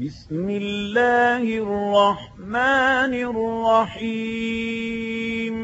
بسم 0.00 0.48
الله 0.50 1.40
الرحمن 1.40 3.12
الرحيم. 3.96 5.54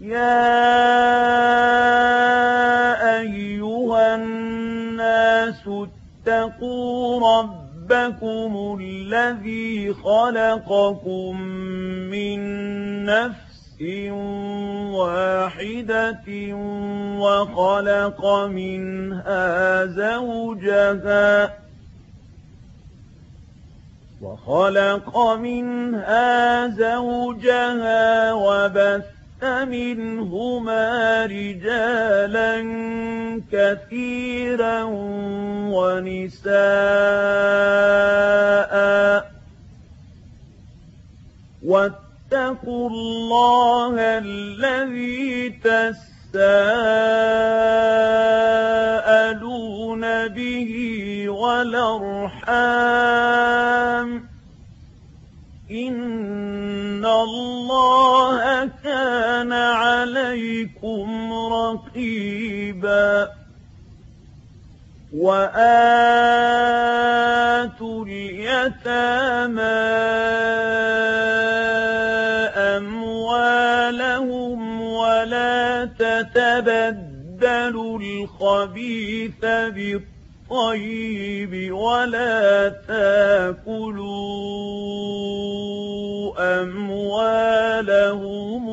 يا 0.00 0.50
أيها 3.20 4.14
الناس 4.14 5.62
اتقوا 5.68 7.38
ربكم 7.38 8.78
الذي 8.80 9.94
خلقكم 9.94 11.40
من 12.10 12.40
نفس 13.04 13.78
واحدة 14.90 16.26
وخلق 17.22 18.20
منها 18.46 19.86
زوجها 19.86 21.64
وخلق 24.24 25.32
منها 25.32 26.68
زوجها 26.68 28.32
وبث 28.32 29.04
منهما 29.44 31.26
رجالا 31.26 32.54
كثيرا 33.52 34.82
ونساء. 35.74 36.54
واتقوا 41.64 42.90
الله 42.90 43.94
الذي 44.00 45.50
تساءلون 49.24 50.28
به 50.28 50.72
والأرحام 51.28 52.44
إن 55.70 57.04
الله 57.06 58.70
كان 58.84 59.52
عليكم 59.52 61.32
رقيبا 61.32 63.30
وآتوا 65.14 65.94
اليتامى 68.06 69.84
ولا 75.24 75.84
تتبدلوا 75.98 77.98
الخبيث 77.98 79.40
بالطبع 79.40 80.14
الطيب 80.50 81.72
ولا 81.72 82.68
تاكلوا 82.68 84.04
أموالهم 86.62 88.68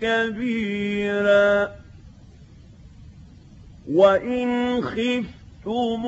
كبيرا. 0.00 1.70
وإن 3.88 4.82
خفت 4.82 5.38
خفتم 5.68 6.04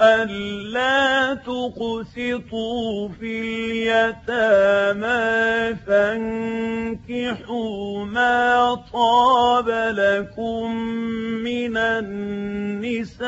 ألا 0.00 1.34
تقسطوا 1.34 3.08
في 3.08 3.40
اليتامى 3.40 5.06
فانكحوا 5.86 7.34
ما 8.04 8.74
طاب 8.92 9.68
لكم 9.94 10.76
من 11.44 11.76
النساء 11.76 13.26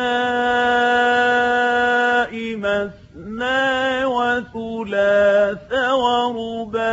مثنى 3.38 4.04
وثلاث 4.04 5.72
ورباع. 5.72 6.88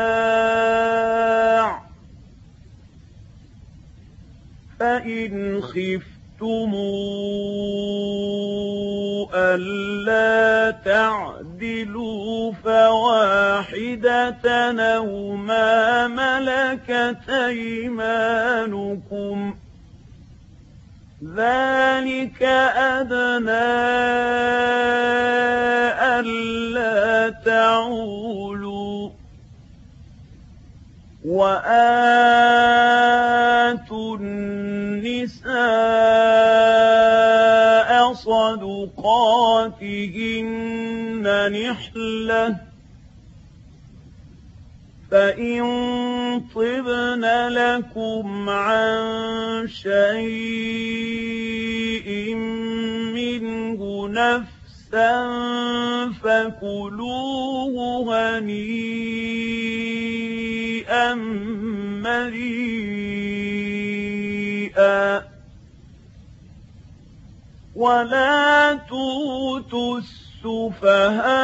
فإن 4.80 5.62
خفتم 5.62 6.74
ألا 9.34 10.72
تعدلوا 10.72 12.54
فواحدة 12.64 14.46
أو 14.82 15.36
ما 15.36 16.08
ملكت 16.08 17.30
أيمانكم 17.30 18.86
ذلك 21.34 22.44
أدنى 22.44 23.66
ألا 26.20 27.30
تعولوا 27.30 29.10
وآتوا 31.26 32.66
النساء 34.18 35.56
صدقاتهن 38.14 39.66
نحلة 41.52 42.65
فإن 45.12 45.62
طبن 46.56 47.26
لكم 47.48 48.50
عن 48.50 49.68
شيء 49.68 51.06
منه 53.14 54.08
نفسا 54.08 55.16
فكلوه 56.24 57.76
هنيئا 58.38 58.76
مريئا 64.66 65.24
ولا 67.76 68.74
توتوا 68.90 69.98
السفهاء 69.98 71.36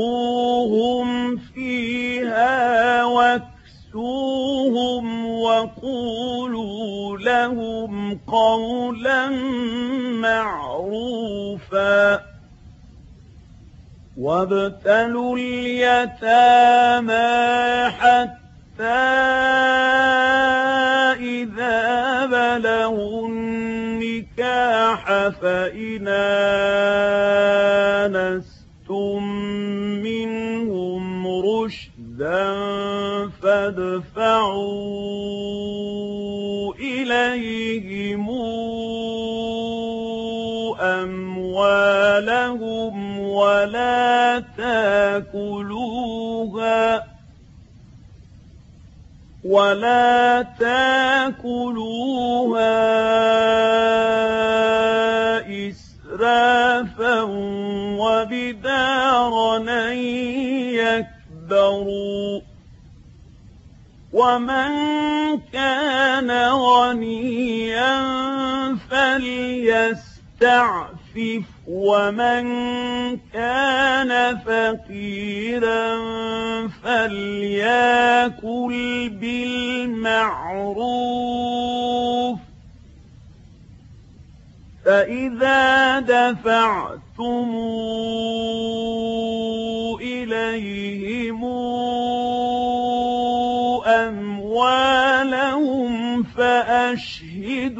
وارزقوهم 0.00 1.36
فيها 1.36 3.04
واكسوهم 3.04 3.50
وقولوا 5.40 7.18
لهم 7.18 8.18
قولا 8.26 9.28
معروفا 10.20 12.20
وابتلوا 14.20 15.36
اليتامى 15.36 17.10
حتى 17.90 19.00
إذا 21.16 22.26
بلغوا 22.26 23.28
النكاح 23.28 25.04
فإن 25.28 26.08
آنستم 28.08 29.22
منهم 30.02 31.26
رشدا 31.26 32.44
فادفعوا 33.42 34.64
إليهم 36.74 38.30
أموالهم 41.60 42.99
ولا 43.60 44.44
تاكلوها 45.20 46.20
ولا 49.44 50.42
تاكلوها 50.58 51.70
إسرافا 55.68 57.22
وبدارا 58.00 59.58
يكبروا 60.80 62.40
ومن 64.12 64.70
كان 65.52 66.30
غنيا 66.50 68.00
فليستعفف 68.90 70.00
ومن 71.70 72.42
كان 73.32 74.38
فقيرا 74.38 75.98
فليأكل 76.84 78.74
بالمعروف. 79.08 80.50
فإذا 84.84 86.00
دفعتم 86.00 87.50
إليهم 90.02 91.44
أموالهم 93.86 95.12
فأشهدوا 96.22 97.70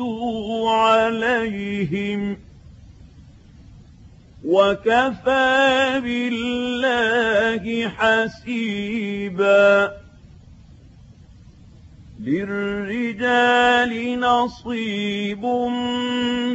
عليهم. 0.71 2.50
وكفى 4.45 6.01
بالله 6.05 7.89
حسيبا 7.89 9.93
للرجال 12.25 13.93
نصيب 14.20 15.44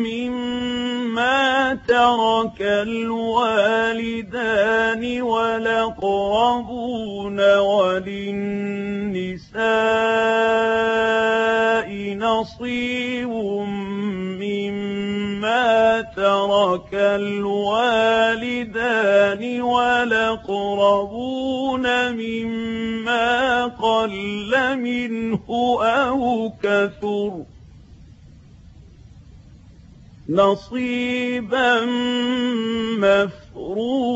مما 0.05 1.73
ترك 1.87 2.61
الوالدان 2.61 4.21
والأقربون 5.21 6.59
وللنساء 7.57 8.75
نصيب 12.15 13.29
مما 14.41 16.01
ترك 16.01 16.93
الوالدان 16.93 18.41
والأقربون 19.61 21.05
مما 22.11 23.65
قل 23.65 24.75
منه 24.75 25.54
أو 25.83 26.51
كثر 26.63 27.43
نصيبا 30.29 31.85
مفروضا. 33.55 34.15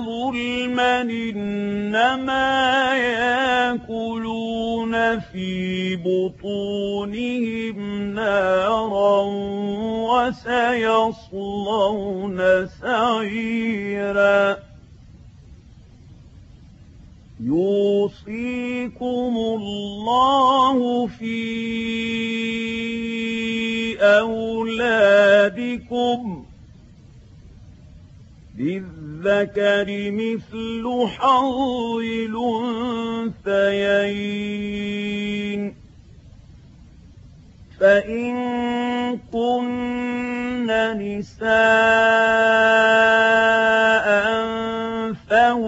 ظلما 0.05 1.01
إنما 1.01 2.95
ياكلون 2.95 5.19
في 5.19 5.95
بطونهم 5.95 7.77
نارا 8.15 9.17
وسيصلون 11.27 12.67
سعيرا 12.81 14.57
يوصيكم 17.43 19.33
الله 19.37 21.07
في 21.07 21.37
أولادكم 24.01 25.37
للذكر 28.57 30.11
مثل 30.11 31.07
حظ 31.07 31.99
الأنثيين. 33.57 34.17
فإن 37.79 38.35
كن 39.31 40.67
نساء 40.97 41.37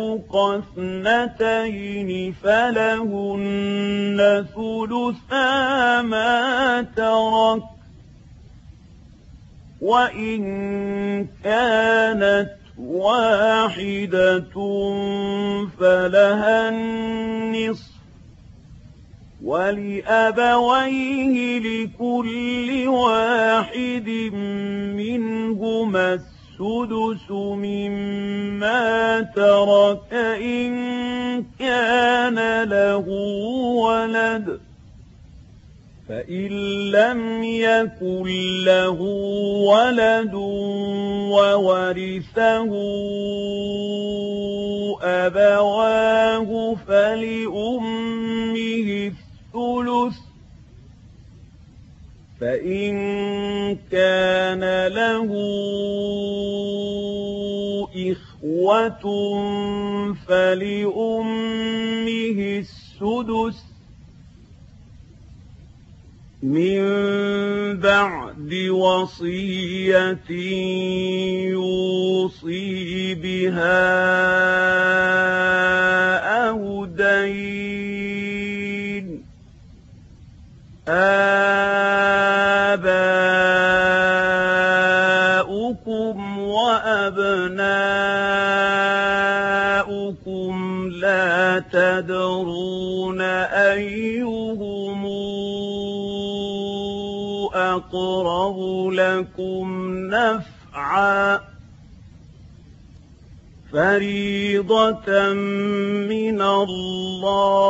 فوق 0.09 0.35
اثنتين 0.35 2.33
فلهن 2.43 4.17
ثلثا 4.55 6.01
ما 6.01 6.81
ترك 6.81 7.63
وإن 9.81 11.27
كانت 11.43 12.49
واحدة 12.79 14.53
فلها 15.79 16.69
النصف 16.69 17.91
ولأبويه 19.43 20.79
لكل 21.59 22.87
واحد 22.87 24.09
منهما 24.95 26.19
السدس 26.59 27.31
مما 27.31 29.21
ترك 29.21 30.13
إن 30.43 31.45
كان 31.59 32.63
له 32.63 33.05
ولد 33.79 34.59
فإن 36.09 36.47
لم 36.91 37.43
يكن 37.43 38.25
له 38.65 39.01
ولد 39.71 40.33
وورثه 41.31 42.71
أبواه 45.01 46.75
فلأمه 46.87 48.57
الثلث. 49.07 50.28
فإن 52.41 52.95
كان 53.91 54.87
له 54.87 55.29
إخوة 58.11 59.03
فلأمه 60.27 61.59
السدس 62.59 63.63
من 66.43 66.79
بعد 67.79 68.53
وصية 68.69 70.31
يوصي 71.49 73.15
بها 73.15 73.89
أو 76.49 76.85
دين 76.85 77.49
آباؤكم 80.87 81.68
تدرون 91.71 93.21
أيهم 93.21 95.05
أقرب 97.53 98.57
لكم 98.91 99.87
نفعا 100.09 101.39
فريضة 103.71 105.33
من 106.09 106.41
الله. 106.41 107.69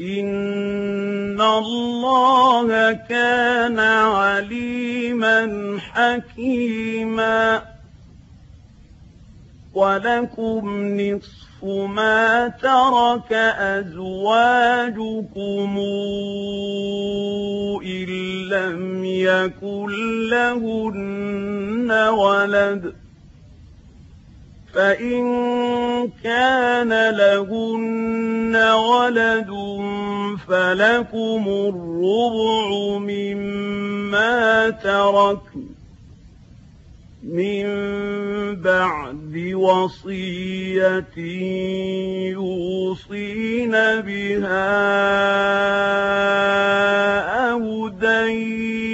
إن 0.00 1.40
الله 1.40 2.92
كان 2.92 3.78
عليما 3.78 5.78
حكيما. 5.80 7.73
ولكم 9.74 10.88
نصف 11.00 11.64
ما 11.64 12.48
ترك 12.48 13.32
أزواجكم 13.58 14.98
إن 17.84 18.06
لم 18.48 19.04
يكن 19.04 19.86
لهن 20.30 21.90
ولد 22.08 22.94
فإن 24.74 25.24
كان 26.24 27.10
لهن 27.10 28.56
ولد 28.72 29.50
فلكم 30.48 31.44
الربع 31.48 32.98
مما 32.98 34.70
تركن 34.70 35.73
من 37.24 37.64
بعد 38.60 39.52
وصية 39.54 41.16
يوصين 42.32 43.70
بها 44.00 44.70
أو 47.50 47.88
دين 47.88 48.84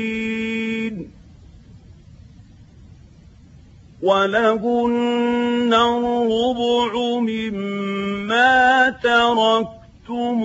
ولهن 4.02 5.74
الربع 5.74 7.18
مما 7.20 8.90
تركتم 8.90 10.42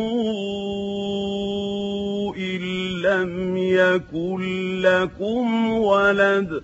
إن 2.38 2.62
لم 3.02 3.58
يكن 3.58 4.42
لكم 4.82 5.72
ولد 5.72 6.64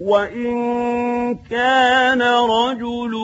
وإن 0.00 0.54
كان 1.50 2.22
رجل 2.22 3.14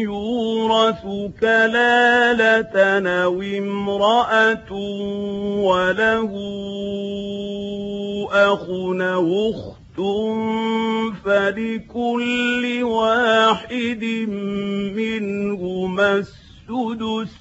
يورث 0.00 1.02
كلالة 1.40 3.08
أو 3.24 3.42
امرأة 3.42 4.72
وله 5.60 6.32
أخ 8.32 8.70
أو 9.00 9.50
أخت 9.50 10.00
فلكل 11.24 12.82
واحد 12.82 14.04
منهما 14.96 16.14
السدس 16.16 17.32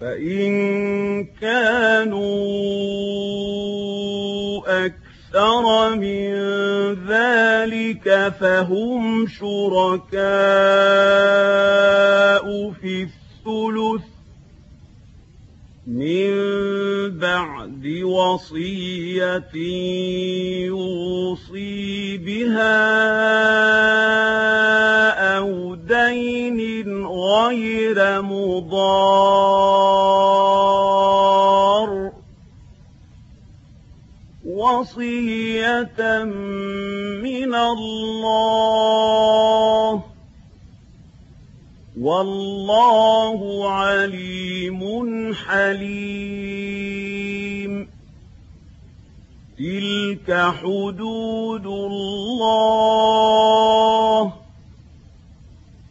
فإن 0.00 1.24
كانوا 1.24 2.26
أكثر 5.34 5.96
من 5.96 6.34
ذلك 7.08 8.34
فهم 8.40 9.26
شركاء 9.26 10.26
في 12.80 13.02
الثلث 13.02 14.02
من 15.86 16.30
بعد 17.18 17.86
وصية 18.04 19.54
يوصي 20.66 22.18
بها 22.18 22.76
أو 25.38 25.74
دين 25.74 27.06
غير 27.06 28.22
مضار. 28.22 29.66
وصية 34.76 36.24
من 37.22 37.54
الله 37.54 38.82
والله 42.00 43.70
عليم 43.70 44.80
حليم. 45.34 46.76
تلك 49.58 50.28
حدود 50.60 51.66
الله 51.66 52.86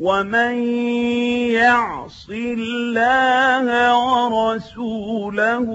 ومن 0.00 0.54
يعص 1.52 2.26
الله 2.30 3.66
ورسوله 3.96 5.68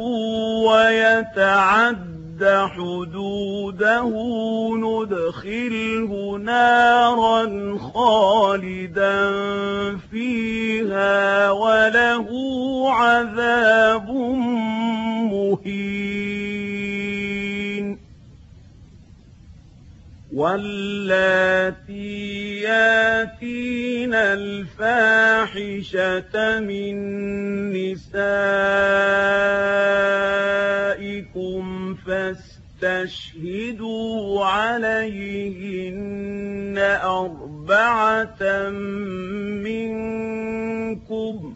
ويتعد 0.65 2.15
يتعد 2.35 2.69
حدوده 2.75 4.11
ندخله 4.75 6.37
نارا 6.37 7.77
خالدا 7.93 9.31
فيها 10.11 11.51
وله 11.51 12.27
عذاب 12.91 14.09
مهين 15.31 16.44
واللاتي 20.35 21.95
ياتين 22.61 24.13
الفاحشة 24.13 25.79
من 26.59 26.95
نسائكم 27.71 28.35
فاستشهدوا 32.81 33.85
عليهن 34.45 35.95
أربعة 37.03 38.69
منكم 39.63 41.55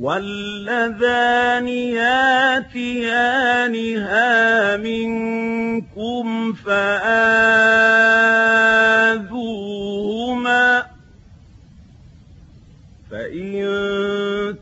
واللذان 0.00 1.68
ياتيانها 1.68 3.16
منكم 4.76 6.52
فآذوهما 6.52 6.96
فإن 13.10 13.56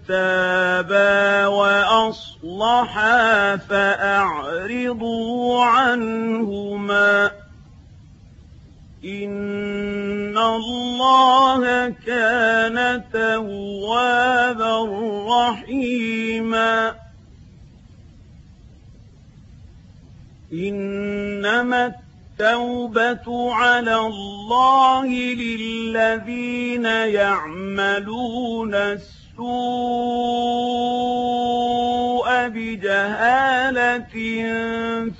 تابا 0.08 1.46
وأصلحا 1.46 3.16
فأعرضوا 3.56 5.14
عنهما 5.64 7.30
إن 9.04 10.38
الله 10.38 11.88
كان 12.06 13.02
توابا 13.12 14.74
رحيما 15.28 16.94
إنما 20.52 21.86
التوبة 21.86 23.54
على 23.54 23.96
الله 23.96 25.06
للذين 25.34 26.84
يعملون 27.14 28.74
السوء 28.74 29.23
بجهالة 32.54 34.14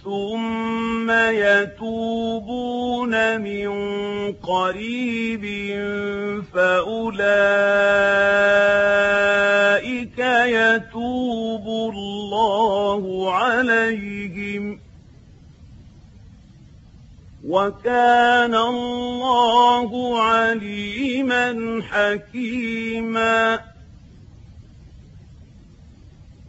ثم 0.04 1.10
يتوبون 1.10 3.12
من 3.40 3.72
قريب 4.32 5.44
فأولئك 6.54 7.24
يتوب 10.46 11.66
الله 11.94 13.32
عليهم 13.34 14.78
وكان 17.48 18.54
الله 18.54 20.22
عليما 20.22 21.82
حكيما 21.90 23.73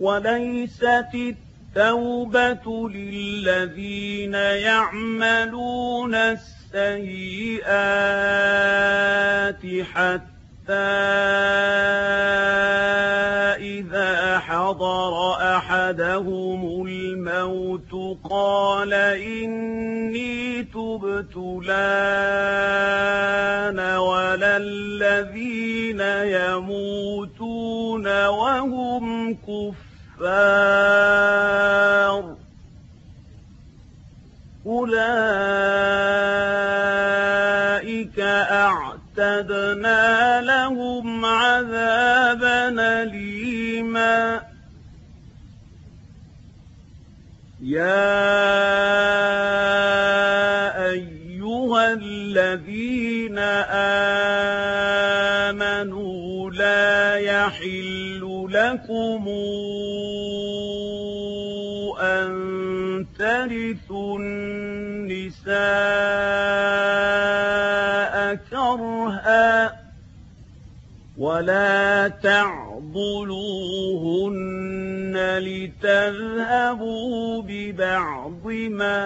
وليست 0.05 1.13
التوبة 1.13 2.89
للذين 2.89 4.33
يعملون 4.33 6.15
السيئات 6.15 7.65
حتى 9.93 10.73
إذا 13.59 14.39
حضر 14.39 15.31
أحدهم 15.57 16.87
الموت 16.87 18.17
قال 18.29 18.93
إني 18.93 20.63
تبت 20.63 21.35
لأن 21.65 23.79
ولا 23.79 24.57
الذين 24.57 26.01
يموتون 26.39 28.25
وهم 28.27 29.33
كفار 30.19 31.75
أولئك 34.65 34.95
أعتدنا 39.19 40.41
لهم 40.41 41.25
عذابا 41.25 42.69
أليما. 43.03 44.41
يا 47.61 48.45
أيها 50.85 51.93
الذين 51.93 53.39
آمنوا 55.49 56.51
لا 56.51 57.15
يحل 57.15 58.47
لكم 58.49 59.27
كرها 68.51 69.73
ولا 71.17 72.07
تعضلوهن 72.07 72.75
لتذهبوا 75.39 77.41
ببعض 77.47 78.47
ما 78.69 79.05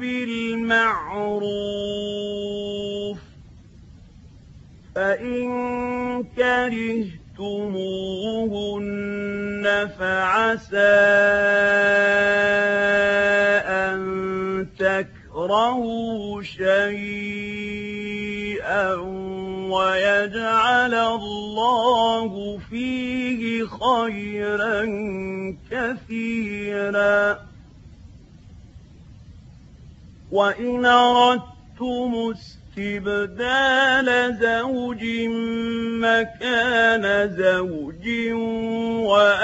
بالمعروف 0.00 1.18
فإن 4.94 6.24
كرهتموهن 6.36 7.08
فعسى 9.98 10.98
أن 13.66 13.98
تكرهوا 14.78 16.42
شيئا 16.42 17.78
ويجعل 19.88 20.94
الله 20.94 22.58
فيه 22.70 23.64
خيرا 23.64 24.84
كثيرا. 25.70 27.38
وإن 30.32 30.86
أردتم 30.86 32.34
استبدال 32.78 34.08
زوج 34.40 35.04
مكان 36.04 37.04
زوج 37.36 38.08
وآتيتم 39.08 39.38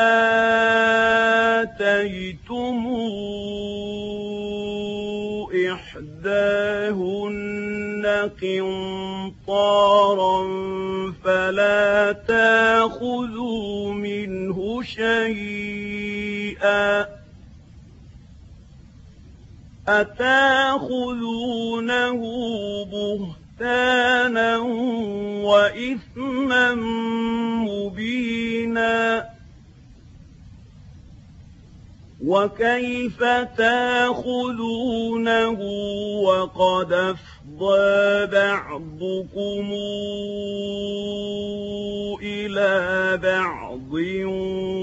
إحداهن 5.73 7.25
قنطارا 9.47 10.45
فلا 11.25 12.13
تاخذوا 12.13 13.93
منه 13.93 14.83
شيئا 14.83 16.05
أتاخذونه 19.89 21.33
بهتانا 22.85 24.57
وإثما 25.45 26.75
مبينا 27.69 29.34
وكيف 32.27 33.25
تاخذونه 33.59 35.59
وقد 36.23 36.93
أفضى 36.93 38.27
بعضكم 38.27 39.73
إلى 42.23 43.21
بعض 43.23 43.93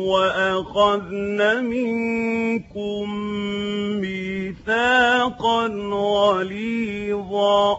وأخذن 0.08 1.66
منكم 1.66 3.14
ميثاقا 4.02 5.68
غليظا 5.92 7.78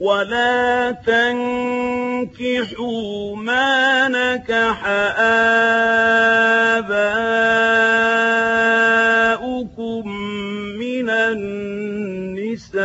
ولا 0.00 0.90
تنكحوا 0.90 2.56
ما 3.36 4.08
نكح 4.08 4.86
آباؤكم 6.80 7.20
من 10.78 11.10
النساء 11.10 12.80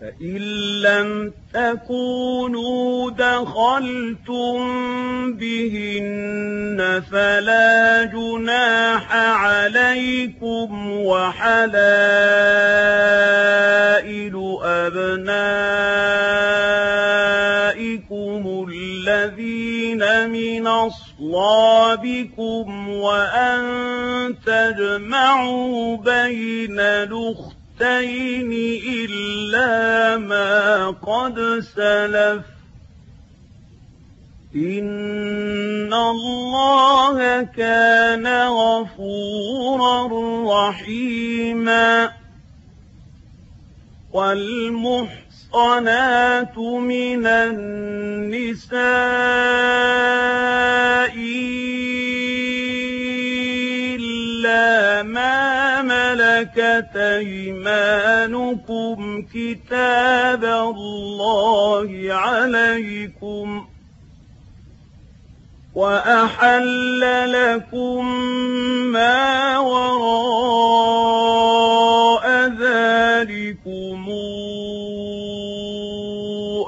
فإن 0.00 0.36
لم 0.82 1.32
تكونوا 1.54 3.10
دخلتم 3.10 4.58
بهن 5.32 7.02
فلا 7.12 8.04
جناح 8.04 9.14
عليكم 9.14 10.90
وحلائل 10.90 11.70
أبنائكم 14.62 15.30
الذين 18.68 20.30
من 20.30 20.66
أصلابكم 20.66 22.08
وأن 22.88 23.64
تجمعوا 24.46 25.96
بين 25.96 26.80
الأختين 26.80 27.59
الشيئين 27.82 28.52
إلا 28.86 30.18
ما 30.18 30.90
قد 30.90 31.64
سلف. 31.76 32.44
إن 34.56 35.94
الله 35.94 37.42
كان 37.42 38.46
غفورا 38.46 40.08
رحيما. 40.68 42.10
والمحصنات 44.12 46.58
من 46.58 47.26
النساء 47.26 48.80
إلا 53.94 55.02
ما 55.02 55.69
ملكت 55.82 56.96
أيمانكم 56.96 58.56
كتاب 59.34 60.44
الله 60.44 62.06
عليكم 62.10 63.66
وأحل 65.74 67.00
لكم 67.32 68.22
ما 68.92 69.58
وراء 69.58 70.90
ذلكم 72.60 74.08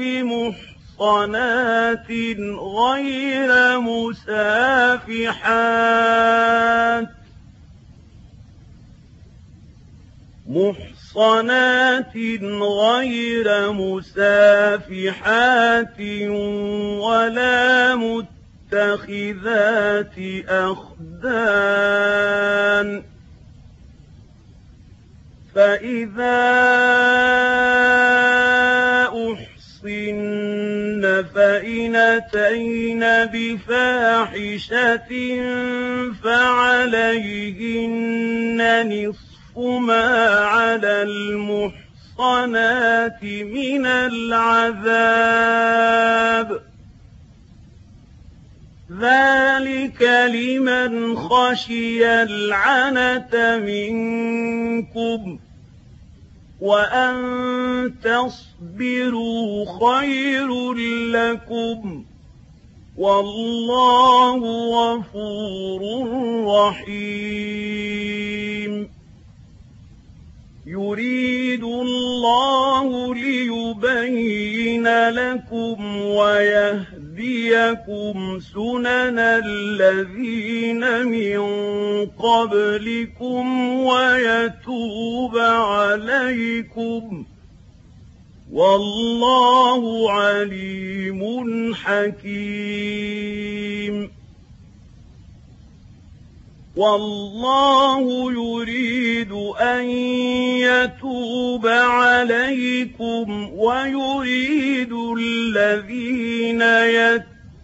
محصنات 0.00 2.10
غير 2.78 3.80
مسافحات. 3.80 4.28
محصنات 10.48 12.16
غير 12.52 13.72
مسافحات 13.72 16.00
ولا 17.00 17.96
متخذات 18.72 20.18
أخدان. 20.48 22.08
فإذا 25.54 26.68
فإن 31.22 31.96
أتين 31.96 33.00
بفاحشة 33.32 35.08
فعليهن 36.24 37.78
نصف 38.88 39.58
ما 39.58 40.38
على 40.38 41.02
المحصنات 41.02 41.78
من 43.24 43.86
العذاب 43.86 45.08
ذلك 49.00 50.02
لمن 50.02 51.16
خشي 51.16 52.06
العنة 52.22 53.58
منكم 53.58 55.38
وأن 56.60 57.94
تصبروا 58.04 59.64
خير 59.80 60.72
لكم 61.12 62.04
والله 62.96 64.38
غفور 64.74 65.82
رحيم 66.46 68.18
يريد 70.66 71.64
الله 71.64 73.14
ليبين 73.14 74.88
لكم 75.08 75.96
ويهديكم 77.18 78.40
سنن 78.40 79.18
الذين 79.18 81.06
من 81.06 81.40
قبلكم 82.06 83.60
ويتوب 83.80 85.38
عليكم 85.38 87.26
والله 88.52 90.12
عليم 90.12 91.74
حكيم 91.74 92.28
والله 96.78 98.32
يريد 98.32 99.32
أن 99.60 99.90
يتوب 100.62 101.66
عليكم 101.66 103.50
ويريد 103.52 104.92
الذين 105.18 106.62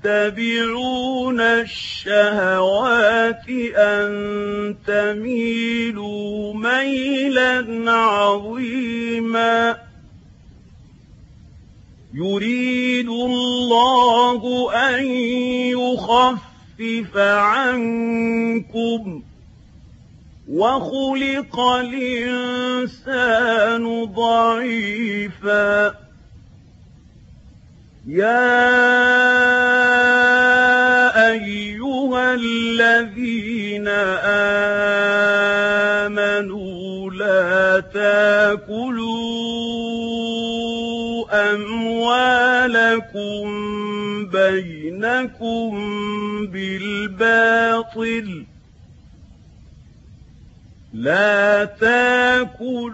يتبعون 0.04 1.40
الشهوات 1.40 3.48
أن 3.76 4.76
تميلوا 4.86 6.54
ميلا 6.54 7.92
عظيما. 7.92 9.76
يريد 12.14 13.08
الله 13.08 14.72
أن 14.74 15.06
يخفف 15.06 16.53
يخفف 16.78 17.16
عنكم 17.16 19.22
وخلق 20.48 21.60
الإنسان 21.60 23.04
ضعيفا. 24.04 25.94
يا 28.06 28.54
أيها 31.32 32.34
الذين 32.34 33.88
آمنوا 36.08 37.10
لا 37.10 37.80
تأكلوا 37.80 39.14
أموالكم 41.54 43.44
بينكم 44.50 45.72
بالباطل 46.46 48.44
لا 50.94 51.64
تاكلوا 51.64 52.84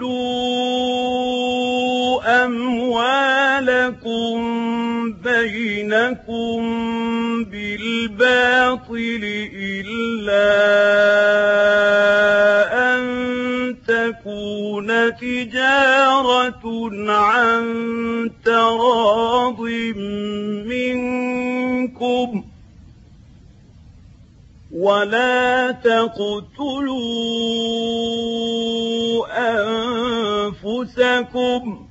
أموالكم 2.45 4.41
بينكم 5.13 6.61
بالباطل 7.45 9.21
إلا 9.55 10.51
أن 12.95 13.03
تكون 13.89 15.17
تجارة 15.17 16.65
عن 17.13 17.65
تراض 18.45 19.61
منكم 20.67 21.20
ولا 24.81 25.71
تقتلوا 25.71 26.91
أنفسكم 30.65 31.87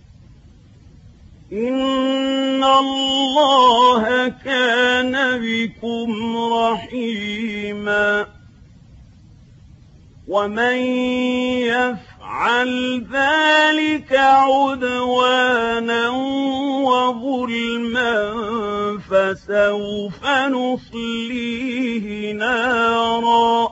إن 1.54 2.64
الله 2.64 4.28
كان 4.28 5.42
بكم 5.42 6.38
رحيما 6.54 8.26
ومن 10.28 10.76
يفعل 11.70 12.09
ذلك 13.12 14.14
عدوانا 14.14 16.10
وظلما 16.90 18.14
فسوف 19.10 20.28
نصليه 20.28 22.34
نارا 22.34 23.70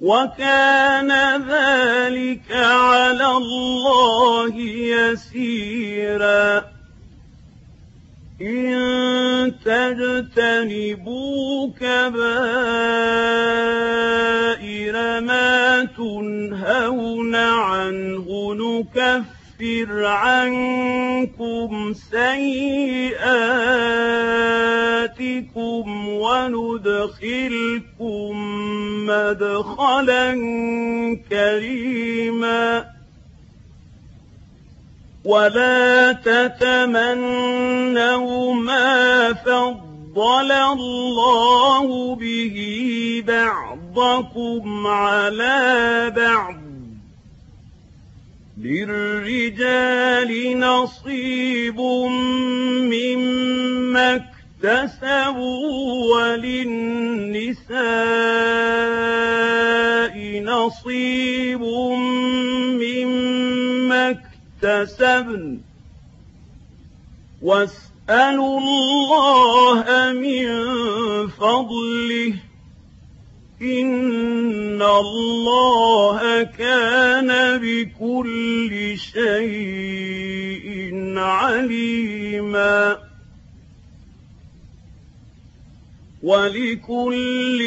وكان 0.00 1.12
ذلك 1.48 2.52
على 2.52 3.26
الله 3.26 4.56
يسيرا 4.96 6.64
إن 8.42 9.52
تجتنبوا 9.64 11.30
كبائر 11.80 12.40
ما 15.20 15.84
تنهون 15.84 17.34
عنه 17.34 18.54
نكفر 18.54 20.04
عنكم 20.06 21.92
سيئاتكم 22.10 23.28
وندخلكم 26.08 27.60
مدخلا 29.06 30.34
كريما 31.30 32.99
ولا 35.24 36.12
تتمنوا 36.12 37.74
ما 38.54 39.32
فضل 39.32 40.52
الله 40.52 42.16
به 42.16 42.56
بعضكم 43.26 44.86
على 44.86 46.12
بعض 46.16 46.54
للرجال 48.60 50.58
نصيب 50.60 51.80
مما 52.90 54.14
اكتسبوا 54.64 56.16
وللنساء 56.16 57.40
نصيب 60.42 61.60
مما 62.80 63.29
اكتسبن 64.64 65.60
واسألوا 67.42 68.60
الله 68.60 70.12
من 70.12 70.48
فضله. 71.28 72.34
إن 73.62 74.82
الله 74.82 76.42
كان 76.42 77.58
بكل 77.58 78.98
شيء 78.98 80.70
عليما. 81.18 83.09
ولكل 86.22 87.60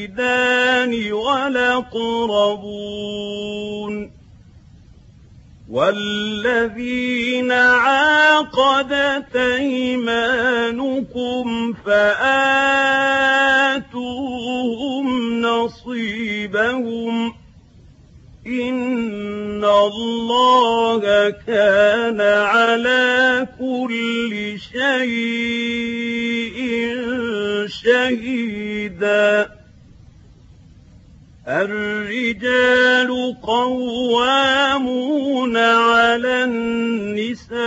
والأقربون 1.13 2.69
والذين 5.69 7.51
عاقدت 7.51 9.35
ايمانكم 9.35 10.83
فاتوهم 11.85 12.69
نصيبهم 15.41 17.38
ان 18.49 19.65
الله 19.65 21.29
كان 21.47 22.21
على 22.21 23.47
كل 23.59 24.57
شيء 24.73 26.59
شهيدا 27.67 29.49
الرجال 31.47 33.35
قوامون 33.43 34.77
على 35.57 36.43
النساء 36.43 37.59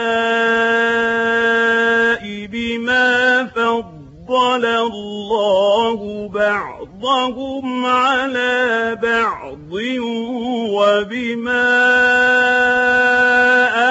بما 2.46 3.46
فضل 3.46 4.66
الله 4.66 6.28
بعضهم 6.28 7.86
على 7.86 8.98
بعض 9.02 9.51
وبما 9.72 11.68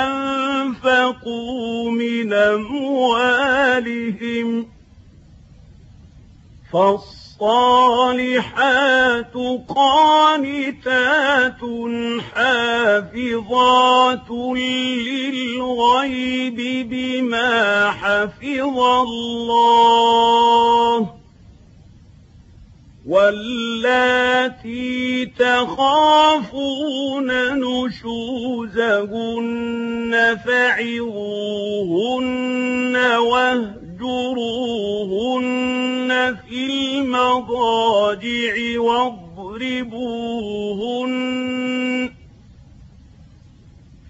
أنفقوا 0.04 1.92
من 1.92 2.34
أموالهم 2.34 3.68
فالصلاة 6.74 7.22
الصالحات 7.42 9.34
قانتات 9.68 11.62
حافظات 12.36 14.30
للغيب 15.10 16.60
بما 16.90 17.92
حفظ 17.92 18.80
الله 18.80 20.02
واللاتي 23.12 24.86
تخافون 25.40 27.30
نشوزهن 27.60 28.94
فعظوهن 30.46 31.76
واهجروهن 33.18 34.52
في 36.36 36.66
المضاجع 36.66 38.56
واضربوهن 38.80 40.12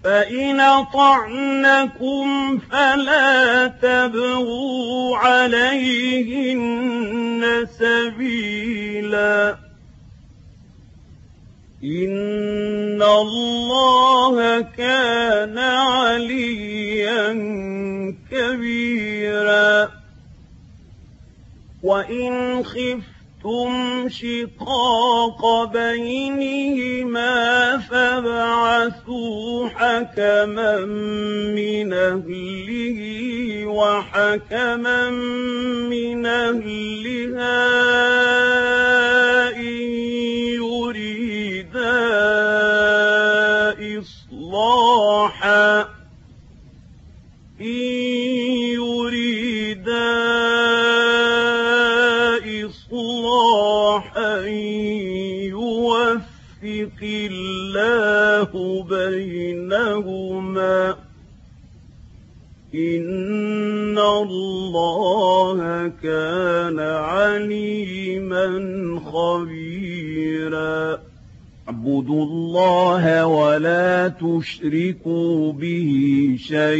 فإن 0.04 0.60
أطعنكم 0.60 2.58
فلا 2.58 3.66
تبغوا 3.66 5.16
عليهن 5.16 6.62
سبيلا 7.78 9.56
إن 11.84 13.02
الله 13.02 14.60
كان 14.60 15.58
عليا 15.58 17.32
كبيرا 18.30 19.90
وإن 21.82 22.64
خفتم 22.64 23.11
خفتم 23.42 24.08
شقاق 24.08 25.64
بينهما 25.72 27.78
فابعثوا 27.78 29.68
حكما 29.68 30.76
من 31.54 31.92
أهله 31.92 32.98
وحكما 33.66 35.10
من 35.90 36.26
أهلها 36.26 37.68
إن 39.56 39.82
يريدا 40.62 41.98
إصلاحا 43.98 45.80
إن 47.60 47.66
يريدا 48.78 50.51
يوفق 56.82 57.02
الله 57.02 58.82
بينهما. 58.82 60.96
إن 62.74 63.98
الله 63.98 65.88
كان 66.02 66.80
عليما 66.80 68.46
خبيرا. 69.12 70.98
اعبدوا 71.68 72.24
الله 72.24 73.26
ولا 73.26 74.08
تشركوا 74.08 75.52
به 75.52 75.92
شيئا 76.38 76.76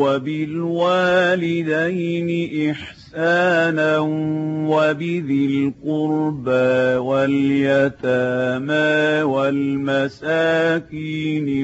وبالوالدين 0.00 2.70
إحسانا. 2.70 2.95
إحسانا 3.16 3.98
وبذي 4.68 5.46
القربى 5.46 6.96
واليتامى 7.08 8.82
والمساكين 9.32 10.84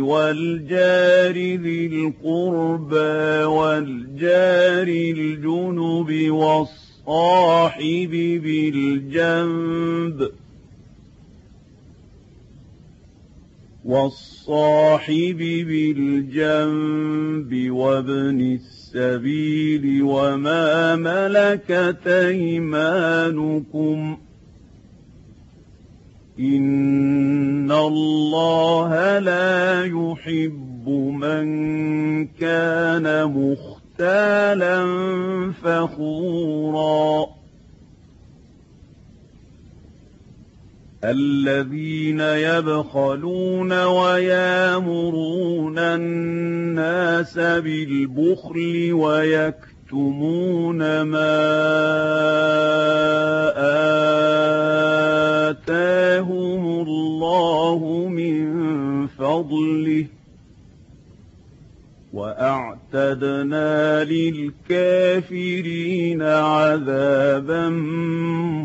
والجار 0.00 1.34
ذي 1.36 1.86
القربى 1.86 3.44
والجار 3.44 4.88
الجنب 4.88 6.30
والصاحب 6.30 8.10
بالجنب 8.44 10.30
والصاحب 13.84 15.38
بالجنب 15.68 16.70
وابن 17.70 18.40
السبيل 18.40 18.82
السبيل 18.94 20.02
وما 20.02 20.96
ملكت 20.96 22.07
أيمانكم 22.07 23.98
إن 26.38 27.72
الله 27.72 29.18
لا 29.18 29.85
يحب 29.85 30.88
من 31.20 31.46
كان 32.26 33.24
مختالا 33.24 34.85
فخورا 35.62 37.26
الذين 41.04 42.20
يبخلون 42.20 43.72
ويامرون 43.84 45.78
الناس 45.78 47.38
بالبخل 47.38 48.92
ويكتمون 48.92 51.02
ما 51.02 51.42
آتاهم 55.50 56.82
الله 56.82 58.08
من 58.08 59.06
فضله 59.06 60.06
وأعتدنا 62.12 64.05
للكافرين 64.05 65.42
عذابا 66.22 67.68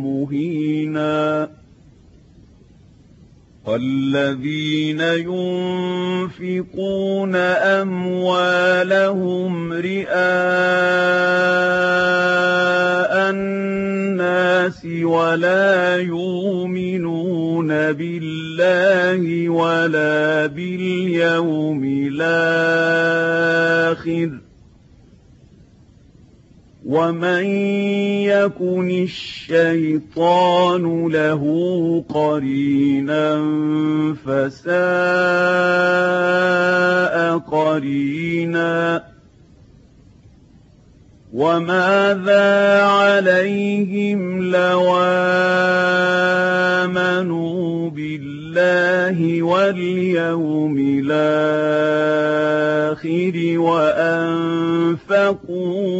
مهينا 0.03 1.49
والذين 3.67 5.01
ينفقون 6.39 6.75
أموالهم 7.85 8.93
رئاء 9.73 10.07
الناس 13.29 14.87
ولا 15.03 15.97
يؤمنون 15.97 17.67
بالله 17.67 19.49
ولا 19.49 20.45
باليوم 20.45 22.07
الآخر 22.11 23.27
ومن 26.87 27.45
يكن 28.23 28.89
الشيطان 29.03 30.83
له 31.07 31.43
قرينا 32.09 33.43
فساء 34.25 34.77
قرينا 37.37 39.03
وماذا 41.33 42.81
عليهم 42.83 44.51
لو 44.51 44.97
امنوا 46.87 47.89
بالله 47.89 49.43
واليوم 49.43 50.77
الآخر 51.03 51.77
وأنفقوا 53.59 55.17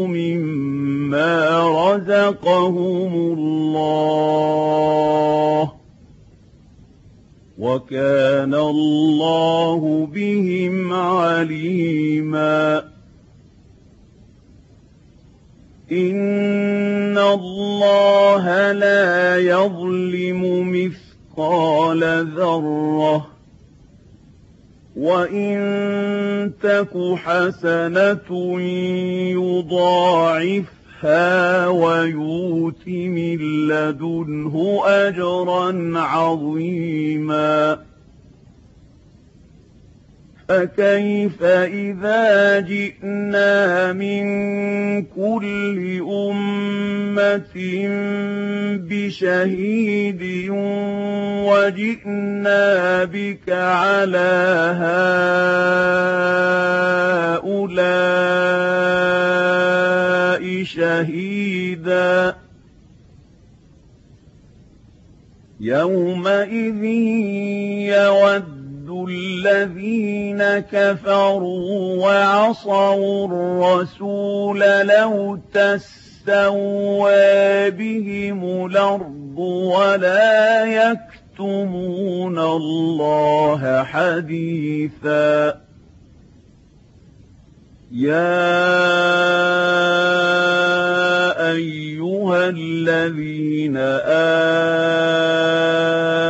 مما 0.07 0.66
رزقهم 1.67 3.13
الله 3.37 4.57
وكان 7.59 8.53
الله 8.53 10.07
بهم 10.13 10.93
عليما. 10.93 12.83
إن 15.91 17.17
الله 17.17 18.71
لا 18.71 19.37
يظلم 19.37 20.71
مثقال 20.71 22.01
ذرة 22.35 23.27
وإن 24.97 25.57
تك 26.63 27.15
حسنة 27.15 28.59
يضاعف 29.31 30.76
يُؤْتَىٰ 31.03 31.67
وَيُؤْتِ 31.67 32.87
مِن 32.87 33.37
لَّدُنْهُ 33.67 34.81
أَجْرًا 34.85 35.99
عَظِيمًا 35.99 37.79
فَكَيْفَ 40.47 41.43
إِذَا 41.43 42.59
جِئْنَا 42.59 43.93
مِن 43.93 44.25
كُلِّ 45.05 46.01
أُمَّةٍ 46.31 47.55
بِشَهِيدٍ 48.87 50.23
وَجِئْنَا 51.51 52.63
بِكَ 53.03 53.49
عَلَىٰ 53.49 54.75
هَٰؤُلَاءِ 57.43 58.23
شَهِيدًا. 60.63 62.35
يَوْمَئِذٍ 65.59 66.83
يَوَدُّ 67.91 68.56
الذين 69.05 70.59
كفروا 70.59 71.95
وعصوا 72.05 73.27
الرسول 73.27 74.59
لو 74.59 75.39
تستوى 75.53 77.11
بهم 77.71 78.65
الأرض 78.65 79.37
ولا 79.37 80.65
يكتمون 80.65 82.39
الله 82.39 83.83
حديثا 83.83 85.66
يا 87.97 88.37
أيها 91.51 92.49
الذين 92.49 93.77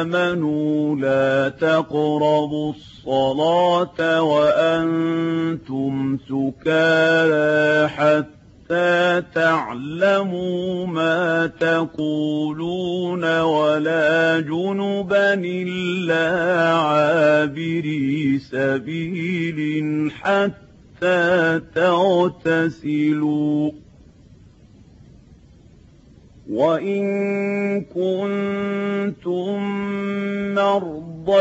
آمنوا 0.07 0.95
لا 0.95 1.49
تقربوا 1.49 2.73
الصلاة 2.73 4.21
وأنتم 4.21 6.17
سكارى 6.29 7.87
حتى 7.87 9.23
تعلموا 9.35 10.85
ما 10.87 11.47
تقولون 11.59 13.39
ولا 13.41 14.39
جنبا 14.39 15.33
إلا 15.33 16.29
عابري 16.75 18.39
سبيل 18.39 20.11
حتى 20.11 20.66
تغتسلوا. 21.75 23.71
وَإِن 26.49 27.03
كُنتُم 27.91 29.63
مَّرْضَىٰ 30.55 31.37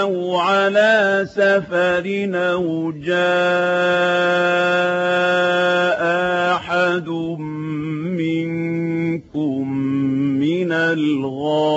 أَوْ 0.00 0.36
عَلَىٰ 0.36 1.26
سَفَرٍ 1.26 2.30
أَوْ 2.34 2.92
جَاءَ 2.92 3.22
أَحَدٌ 6.54 7.08
مِّنكُم 8.14 9.72
مِّنَ 10.38 10.72
الْغَائِطِ 10.72 11.72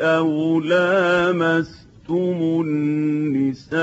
أَوْ 0.00 0.60
لَامَسْتُمُ 2.10 2.62
النِّسَاءَ 2.66 3.80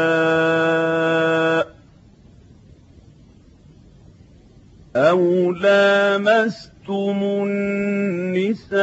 أَوْ 4.96 5.52
لَامَسْتُمُ 5.52 7.20
النِّسَاءَ 7.24 8.78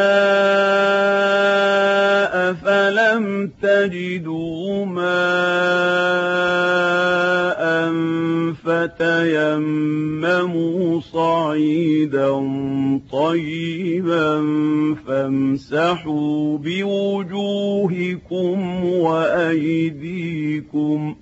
فَلَمْ 2.53 3.53
تَجِدُوا 3.63 4.85
مَاءً 4.87 6.34
فَتَيَمَّمُوا 8.55 10.21
صَعِيدًا 11.01 12.31
طَيِّبًا 13.13 14.35
فَامْسَحُوا 15.07 16.59
بِوُجُوهِكُمْ 16.59 18.05
وَأَيْدِيكُمْ 18.85 20.35
ۗ 21.15 21.17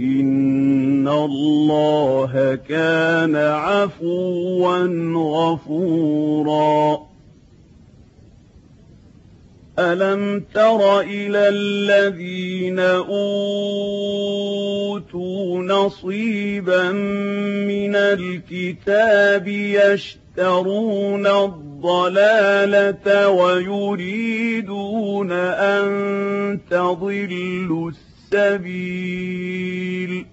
إِنَّ 0.00 1.08
اللَّهَ 1.08 2.54
كَانَ 2.68 3.36
عَفُوًّا 3.36 4.86
غَفُورًا 5.16 6.98
أَلَمْ 9.78 10.40
تَرَ 10.54 11.00
إِلَى 11.00 11.48
الَّذِينَ 11.48 12.78
أُوتُوا 12.78 14.29
نَصِيبًا 15.62 16.92
مِّنَ 17.68 17.96
الْكِتَابِ 17.96 19.48
يَشْتَرُونَ 19.48 21.26
الضَّلَالَةَ 21.26 23.28
وَيُرِيدُونَ 23.28 25.32
أَن 25.32 26.60
تَضِلُّوا 26.70 27.90
السَّبِيلَ. 28.32 30.26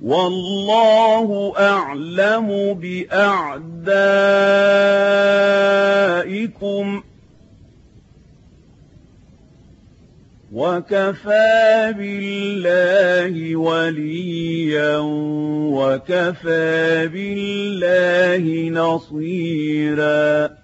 وَاللَّهُ 0.00 1.52
أَعْلَمُ 1.58 2.74
بِأَعْدَائِكُمْ 2.74 3.80
ۚ. 7.00 7.04
وَكَفَىٰ 10.54 11.92
بِاللَّهِ 11.98 13.56
وَلِيًّا 13.56 14.98
وَكَفَىٰ 15.74 17.08
بِاللَّهِ 17.10 18.44
نَصِيرًا 18.70 20.63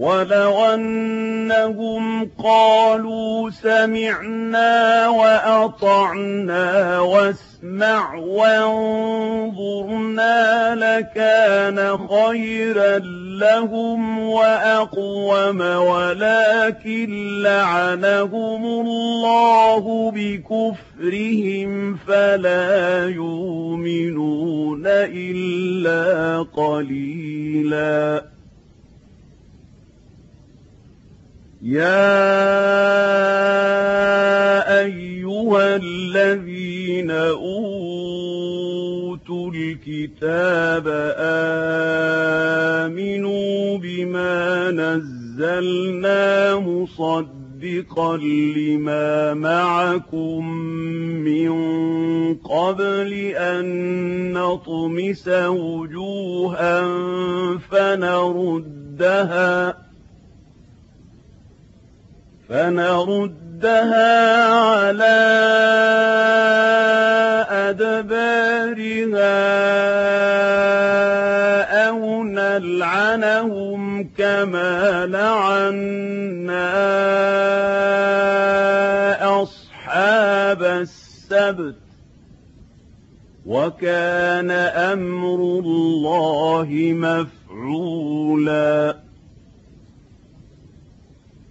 وَلَوْ 0.00 0.64
أَنَّهُمْ 0.64 2.30
قَالُوا 2.44 3.50
سَمِعْنَا 3.50 5.08
وَأَطَعْنَا 5.08 7.00
وَاسْمَعْ 7.00 8.14
وَانظُرْنَا 8.16 9.54
لَكَانَ 10.74 11.98
خَيْرًا 12.08 12.98
لهم 13.44 14.18
وأقوم 14.18 15.60
ولكن 15.60 17.42
لعنهم 17.42 18.64
الله 18.64 20.10
بكفرهم 20.16 21.96
فلا 21.96 23.08
يؤمنون 23.08 24.82
إلا 24.86 26.38
قليلا 26.56 28.24
يا 31.62 31.90
أيها 34.80 35.76
الذين 35.76 37.10
أوتوا 37.10 37.60
الكتاب 39.54 40.84
آمنوا 42.80 43.78
بما 43.78 44.70
نزلنا 44.70 46.56
مصدقا 46.56 48.16
لما 48.16 49.34
معكم 49.34 50.48
من 51.24 51.50
قبل 52.34 53.12
أن 53.36 54.32
نطمس 54.32 55.28
وجوها 55.28 56.82
فنردها 57.70 59.10
فنردها 62.50 64.46
على 64.46 65.20
أدبارها 67.50 69.38
أو 71.88 72.22
نلعنهم 72.22 74.10
كما 74.18 75.06
لعنا 75.06 76.70
أصحاب 79.42 80.62
السبت. 80.62 81.74
وكان 83.46 84.50
أمر 84.50 85.34
الله 85.34 86.68
مفعولا. 87.50 89.09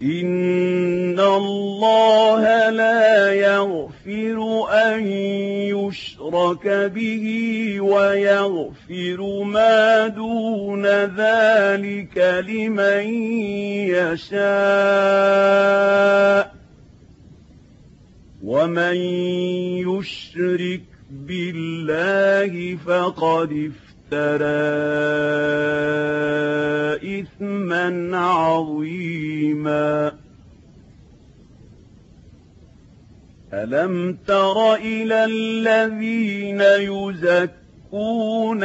إن 0.02 1.20
الله 1.20 2.70
لا 2.70 3.34
يغفر 3.34 4.68
أن 4.72 5.08
يشرك 5.76 6.68
به 6.68 7.26
ويغفر 7.82 9.44
ما 9.44 10.08
دون 10.08 10.86
ذلك 10.86 12.44
لمن 12.48 13.14
يشاء 14.24 15.40
ومن 18.44 18.96
يشرك 19.84 20.82
بالله 21.12 22.78
فقد 22.86 23.52
افترى 23.52 23.89
افترى 24.12 24.50
إثما 27.20 28.18
عظيما. 28.18 30.12
ألم 33.54 34.18
تر 34.28 34.76
إلى 34.76 35.26
الذين 35.26 36.62
يزكون 36.62 38.64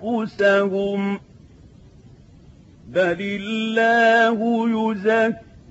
أنفسهم؟ 0.00 1.20
بل 2.88 3.16
الله 3.20 4.68
يزكي 4.68 5.45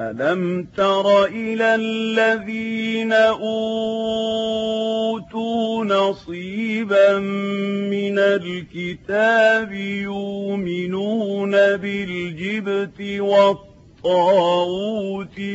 ألم 0.00 0.66
تر 0.76 1.24
إلى 1.24 1.74
الذين 1.74 3.12
أوتوا 3.12 3.44
نصيبا 5.84 7.18
من 7.90 8.18
الكتاب 8.18 9.72
يؤمنون 9.72 11.50
بالجبت 11.52 13.00
والطاغوت 13.20 14.60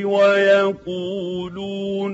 ويقولون 0.03 1.41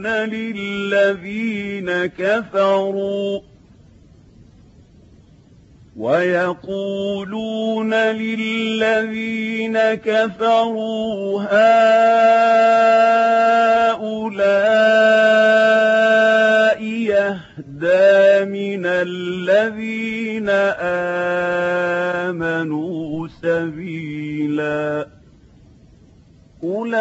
للذين 0.08 2.06
كفروا 2.06 3.40
ويقولون 5.96 7.94
للذين 7.94 9.78
كفروا 9.94 11.42
هؤلاء 11.42 11.56
يهدى 16.84 18.46
من 18.46 18.86
الذين 18.86 20.50
آمنوا 22.30 23.28
سبيلا. 23.42 25.08
أولئك 26.64 26.96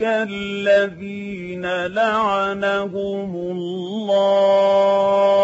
الذين 0.00 1.86
لعنهم 1.86 3.36
الله. 3.36 5.35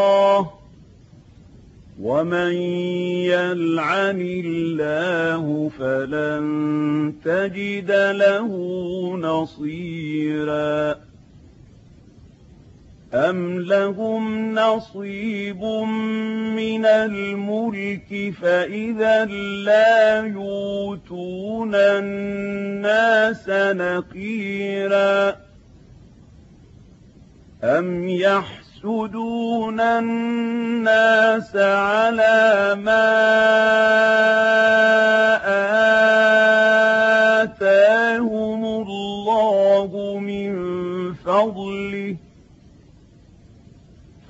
ومن 2.22 2.54
يلعن 3.34 4.20
الله 4.20 5.70
فلن 5.78 7.14
تجد 7.24 7.90
له 7.90 8.50
نصيرا 9.16 10.96
أم 13.14 13.60
لهم 13.60 14.54
نصيب 14.54 15.62
من 16.54 16.86
الملك 16.86 18.34
فإذا 18.42 19.24
لا 19.64 20.20
يؤتون 20.26 21.74
الناس 21.74 23.48
نقيرا 23.48 25.36
أم 27.64 28.08
يحسدون 28.82 29.80
الناس 29.80 31.56
على 31.56 32.74
ما 32.78 33.12
آتاهم 37.42 38.64
الله 38.64 40.18
من 40.18 40.52
فضله. 41.14 42.16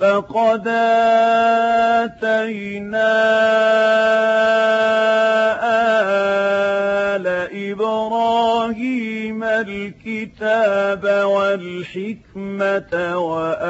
فقد 0.00 0.68
آتينا 1.98 3.12
الكتاب 9.68 11.04
والحكمة 11.24 12.92
وآتيناهم 13.18 13.62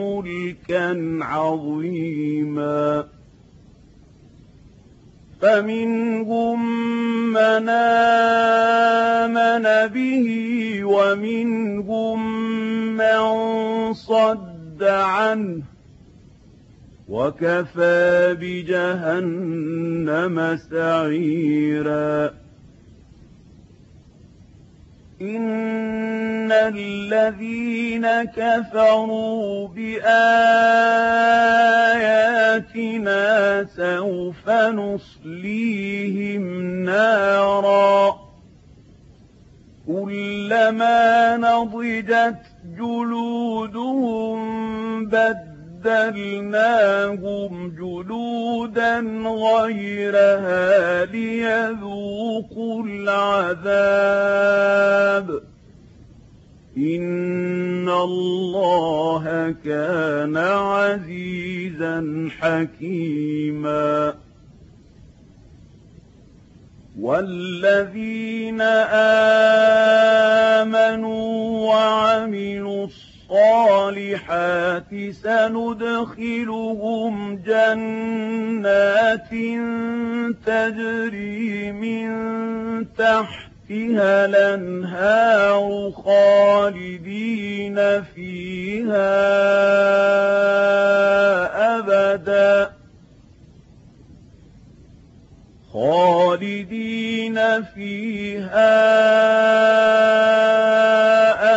ملكا 0.00 1.18
عظيما. 1.22 3.04
فمنهم 5.42 6.58
من 7.32 7.68
آمن 7.68 9.66
به 9.88 10.28
ومنهم 10.84 12.20
من 12.96 13.20
صد 13.94 14.82
عنه. 14.82 15.62
وكفى 17.10 18.36
بجهنم 18.40 20.36
سعيرا. 20.70 22.30
إن 25.20 26.52
الذين 26.52 28.06
كفروا 28.24 29.68
بآياتنا 29.68 30.06
سوف 33.76 34.50
نصليهم 34.50 36.42
نارا. 36.84 38.30
كلما 39.86 41.36
نضجت 41.36 42.38
جلودهم 42.78 44.40
بدلناهم 45.84 47.70
جلودا 47.70 49.00
غيرها 49.26 51.04
ليذوقوا 51.04 52.84
العذاب. 52.84 53.90
إن 56.76 57.88
الله 57.88 59.54
كان 59.64 60.36
عزيزا 60.36 62.28
حكيما. 62.40 64.14
والذين 67.00 68.60
آمنوا 70.60 71.30
وعملوا 71.68 72.84
الصالحات 72.84 73.09
سندخلهم 75.12 77.14
جنات 77.46 79.30
تجري 80.46 81.72
من 81.72 82.10
تحتها 82.98 84.24
الأنهار 84.24 85.92
خالدين 86.04 87.78
فيها 88.02 89.20
أبداً 91.78 92.79
خالدين 95.72 97.38
فيها 97.62 98.74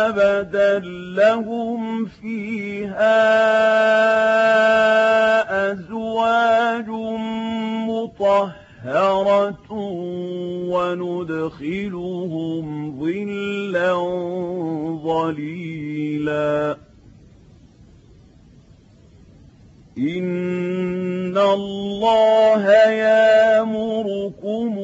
أبدا 0.06 0.78
لهم 1.16 2.06
فيها 2.06 3.24
أزواج 5.72 6.88
مطهرة 7.88 9.70
وندخلهم 10.70 12.64
ظلا 13.00 13.94
ظليلا. 15.04 16.76
إن 19.98 21.38
الله 21.38 22.70
يامركم 22.90 24.78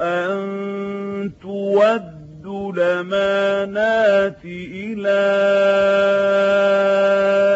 أن 0.00 1.32
تودوا 1.42 2.72
الأمانات 2.72 4.44
إلى 4.44 5.24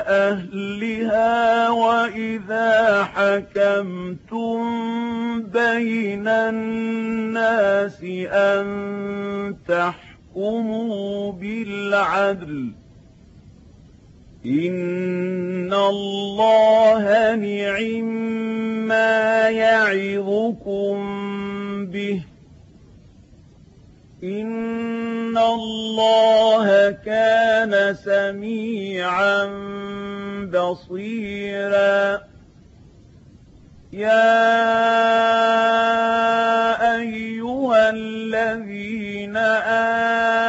أهلها 0.09 1.70
وإذا 1.70 3.05
حكمتم 3.05 4.62
بين 5.43 6.29
الناس 6.29 8.01
أن 8.33 8.66
تحكموا 9.68 11.33
بالعدل 11.33 12.82
إن 14.47 15.72
الله 15.72 17.36
نعم 17.36 18.05
ما 18.88 19.49
يعظكم 19.51 20.97
به 21.86 22.22
إن 24.22 25.38
الله 25.38 26.90
كان 26.90 27.95
سميعا 27.95 29.45
بصيرا 30.53 32.20
يا 33.93 34.43
أيها 36.99 37.90
الذين 37.90 39.36
آمنوا 39.36 40.41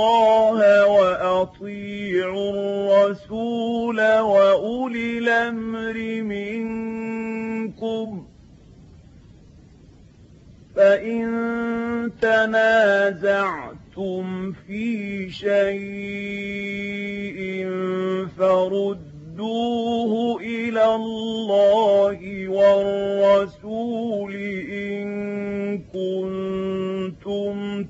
الله 0.00 0.86
وأطيعوا 0.86 2.50
الرسول 2.50 4.00
وأولي 4.18 5.18
الأمر 5.18 6.22
منكم. 6.22 8.26
فإن 10.76 11.30
تنازعتم 12.20 14.22
في 14.52 15.30
شيء 15.30 15.70
فردوه 18.38 20.40
إلى 20.40 20.94
الله 20.94 22.48
والرسول 22.48 24.34
إن 24.72 25.78
كنتم 25.78 26.89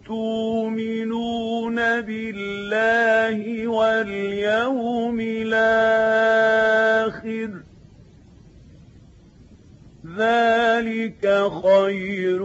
تؤمنون 0.06 1.76
بالله 2.00 3.68
واليوم 3.68 5.20
الآخر 5.20 6.70
ذلك 10.16 11.42
خير 11.64 12.42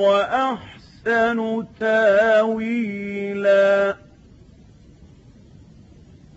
وأحسن 0.00 1.64
تاويلا 1.80 3.96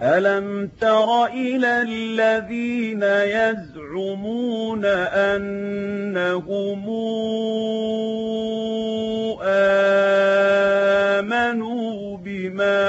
ألم 0.02 0.70
تر 0.82 1.26
إلى 1.26 1.82
الذين 1.82 3.04
يزعمون 3.38 4.86
أنهم 4.86 6.86
آمنوا 11.22 12.18
بما 12.18 12.82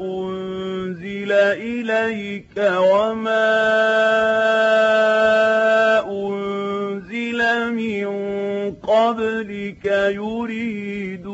أنزل 0.00 1.32
إليك 1.32 2.56
وما 2.58 3.54
أنزل 6.10 7.72
من 7.72 8.06
قبلك 8.72 9.84
يريدون 10.14 11.33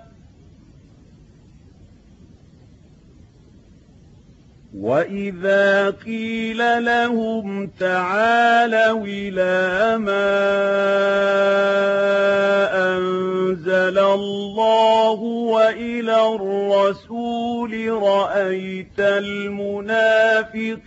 وإذا 4.81 5.89
قيل 5.89 6.85
لهم 6.85 7.67
تعالوا 7.79 9.05
إلى 9.05 9.97
ما 9.97 10.31
أنزل 12.97 13.99
الله 13.99 15.19
وإلى 15.53 16.35
الرسول 16.35 17.91
رأيت 17.91 18.99
المنافقين 18.99 20.77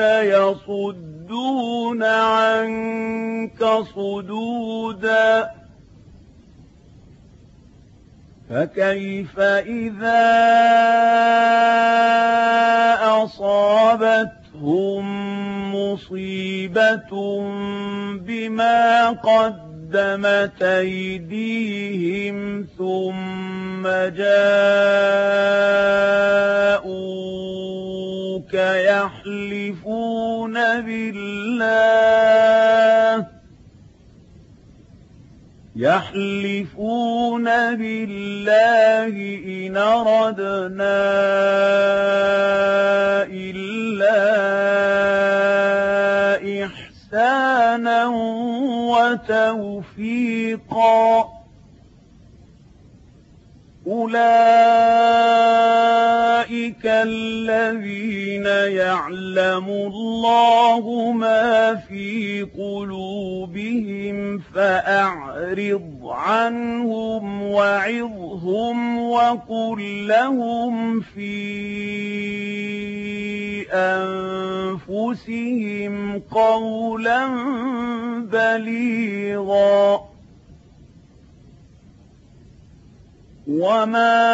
يصدون 0.00 2.02
عنك 2.02 3.64
صدوداً 3.94 5.63
فكيف 8.50 9.40
إذا 9.40 10.34
أصاب 13.02 14.30
مصيبة 15.74 17.12
بما 18.20 19.10
قدمت 19.10 20.62
أيديهم 20.62 22.36
ثم 22.78 23.82
جاءوك 23.88 24.54
يحلفون 28.94 30.54
بالله 30.80 32.24
يحلفون 35.76 37.44
بالله 37.74 39.14
إن 39.66 39.76
أردنا 39.76 41.02
إلا 43.26 44.24
إحسانا 46.64 48.06
وتوفيقا. 50.14 51.33
أولئك 53.86 54.14
الذين 56.86 58.46
يعلم 58.76 59.68
الله 59.68 61.12
ما 61.12 61.74
في 61.74 62.42
قلوبهم 62.58 64.38
فأعرض 64.38 66.00
عنهم 66.04 67.42
وعظهم 67.42 68.98
وقل 69.10 70.06
لهم 70.06 71.00
في 71.00 71.34
أنفسهم 75.04 76.18
قولا 76.18 77.26
بليغا 78.32 80.13
وما 83.48 84.24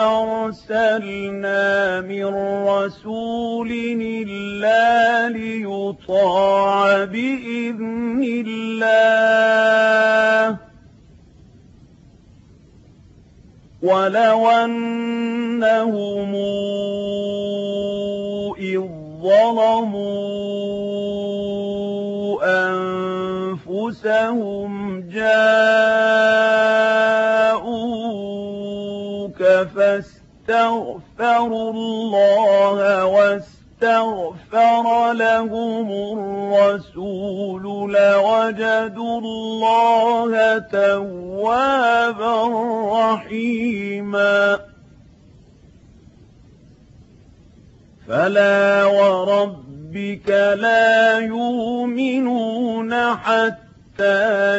أرسلنا 0.00 2.00
من 2.00 2.24
رسول 2.68 3.70
إلا 4.02 5.28
ليطاع 5.28 7.04
بإذن 7.04 8.44
الله 8.46 10.56
ولو 13.82 14.50
أنهم 14.50 16.34
إذ 18.58 18.80
ظلموا 19.22 20.38
أنفسهم 23.68 25.00
جاءوك 25.00 26.27
فاستغفروا 30.48 31.70
الله 31.72 33.04
واستغفر 33.04 34.86
لهم 35.12 35.90
الرسول 36.18 37.62
لوجدوا 37.92 39.20
الله 39.20 40.58
توابا 40.58 42.34
رحيما. 42.92 44.58
فلا 48.08 48.84
وربك 48.84 50.28
لا 50.60 51.18
يؤمنون 51.18 52.94
حتى 53.14 54.58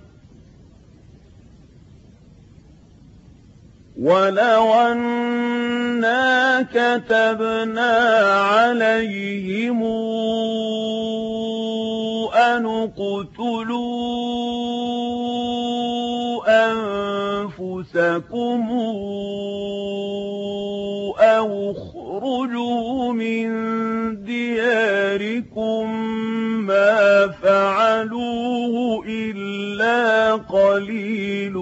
ولو 4.01 4.73
أنا 4.73 6.61
كتبنا 6.73 7.93
عليهم 8.41 9.83
أن 12.33 12.65
اقتلوا 12.65 13.81
أنفسكم 17.45 18.61
أو 21.19 21.71
اخرجوا 21.71 23.13
من 23.13 23.51
دياركم 24.23 25.85
ما 26.65 27.27
فعلوه 27.27 29.03
إلا 29.07 30.33
قليل 30.35 31.53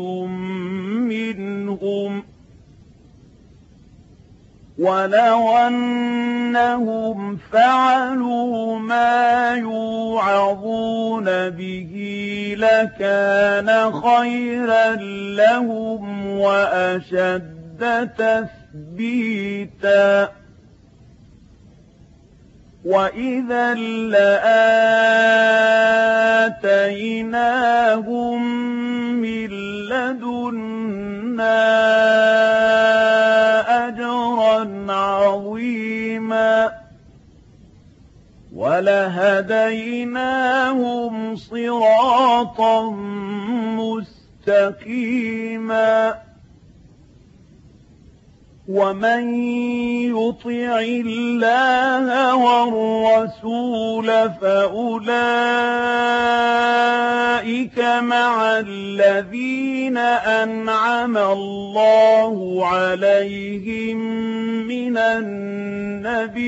منهم 1.09 2.28
ولو 4.79 5.57
أنهم 5.57 7.37
فعلوا 7.51 8.79
ما 8.79 9.53
يوعظون 9.55 11.49
به 11.49 11.93
لكان 12.57 13.91
خيرا 13.91 14.95
لهم 15.35 16.27
وأشد 16.27 18.09
تثبيتا 18.87 20.29
وإذا 22.85 23.73
لآتيناهم 26.93 27.59
من 29.21 29.49
لدنا 29.89 31.19
ولهديناهم 38.59 40.15
صراطا 41.35 42.91
مستقيما. 44.47 46.15
ومن 48.69 49.33
يطع 50.13 50.79
الله 50.79 52.35
والرسول 52.35 54.07
فأولئك 54.41 54.99
مع 58.01 58.59
الذين 58.59 59.97
أنعم 59.97 61.17
الله 61.17 62.65
عليهم 62.65 63.97
من 64.67 64.97
النبيين. 64.97 66.39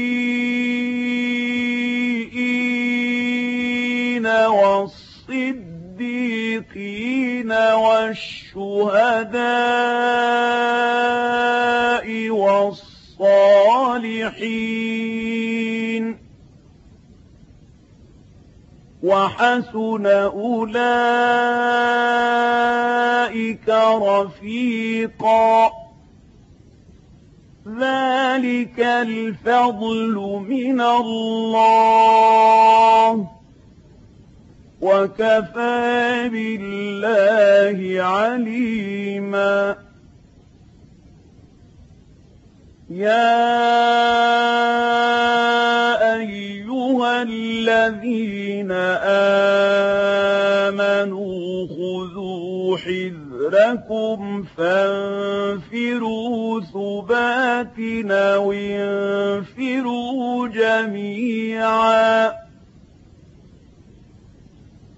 والصديقين 4.25 5.81
والشهداء 7.51 8.51
والصالحين 12.29 12.91
وحسن 19.03 20.05
أولئك 20.05 21.01
رفيقا 24.03 25.71
ذلك 27.67 28.79
الفضل 28.79 30.15
من 30.49 30.81
الله 30.81 32.01
وكفى 34.81 36.29
بالله 36.33 38.03
عليما. 38.03 39.75
يا 42.89 43.51
أيها 46.15 47.21
الذين 47.21 48.71
آمنوا 48.71 49.21
أصابكم 53.51 54.43
فانفروا 54.57 56.61
ثبات 56.61 57.79
أو 58.11 58.51
انفروا 58.51 60.47
جميعا. 60.47 62.31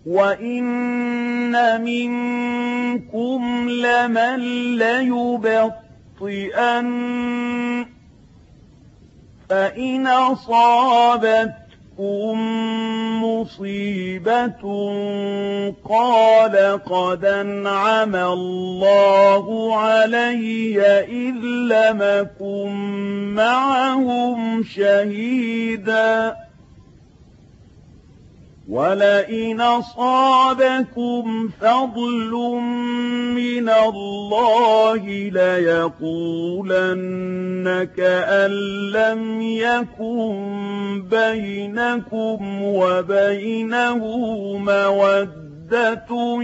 وإن 0.06 1.82
منكم 1.82 3.70
لمن 3.70 4.39
ليبطئن 4.78 5.86
فإن 9.49 10.08
أصابت 10.08 11.64
تَأْتِكُم 11.97 12.38
مُّصِيبَةٌ 13.24 14.64
قَالَ 15.86 16.84
قَدْ 16.84 17.26
أَنْعَمَ 17.26 18.16
اللَّهُ 18.16 19.78
عَلَيَّ 19.78 20.82
إِذْ 21.06 21.36
لَمْ 21.70 22.01
مَّعَهُمْ 23.36 24.64
شَهِيدًا 24.64 26.36
وَلَئِنْ 28.70 29.61
أَصَابَكُمْ 29.61 31.49
فَضْلٌ 31.61 32.32
مِّنَ 33.36 33.70
اللَّهِ 33.70 35.03
لَيَقُولَنَّ 35.36 36.68
كَأَن 37.97 38.51
لَّمْ 38.91 39.41
يَكُن 39.41 40.34
بَيْنَكُمْ 41.11 42.64
وَبَيْنَهُ 42.64 43.97
مَوَدَّةٌ 44.57 46.43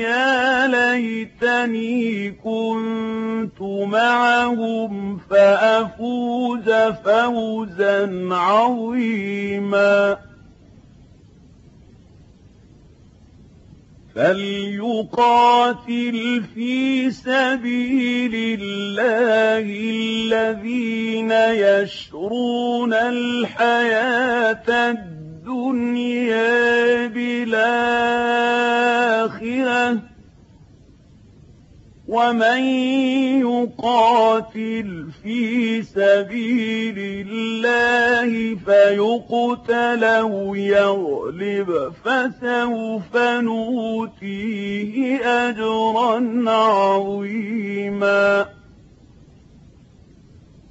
يَا 0.00 0.66
لَيْتَنِي 0.68 2.30
كُنتُ 2.30 3.60
مَعَهُمْ 3.92 5.18
فَأَفُوزَ 5.30 6.70
فَوْزًا 7.04 8.28
عَظِيمًا 8.32 10.18
فليقاتل 14.14 15.62
في 16.54 17.10
سبيل 17.10 18.60
الله 18.60 19.64
الذين 19.98 21.32
يشرون 21.32 22.94
الحياة 22.94 24.68
الدنيا 24.90 26.36
بالآخرة. 27.06 27.62
ومن 32.12 32.62
يقاتل 33.40 35.06
في 35.22 35.82
سبيل 35.82 36.98
الله 36.98 38.56
فيقتل 38.66 40.04
أو 40.04 40.54
يغلب 40.54 41.92
فسوف 42.04 43.16
نؤتيه 43.16 44.94
أجرا 45.24 46.44
عظيما. 46.50 48.46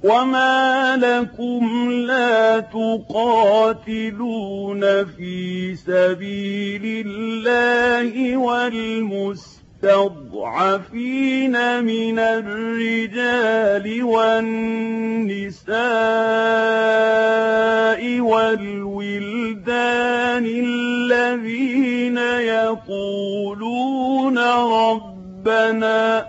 وما 0.04 0.96
لكم 0.96 1.90
لا 1.90 2.60
تقاتلون 2.60 3.84
في 5.04 5.74
سبيل 5.74 7.06
الله 7.06 8.36
والمسلمين 8.36 9.61
المستضعفين 9.84 11.54
من 11.84 12.18
الرجال 12.18 14.02
والنساء 14.04 15.72
والولدان 18.20 19.64
الذين 20.46 22.18
يقولون 22.46 23.58
ربنا 24.38 26.26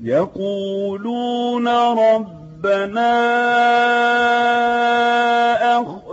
يقولون 0.00 1.68
ربنا 1.68 3.14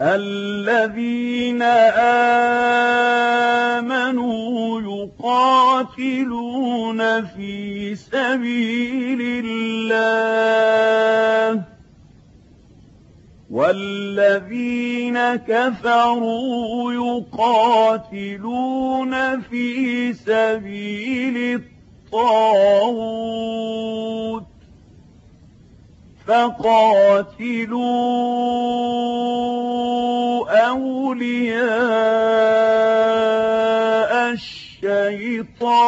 الذين 0.00 1.62
آمنوا 3.82 4.28
يقاتلون 5.88 7.26
في 7.26 7.94
سبيل 7.94 9.44
الله 9.44 11.62
والذين 13.50 15.18
كفروا 15.34 16.92
يقاتلون 16.92 18.20
في 19.40 20.12
سبيل 20.12 21.60
الطاغوت 22.12 22.98
فقاتلوا 26.28 27.88
أولياء 30.68 31.58
الشيطان. 34.32 35.78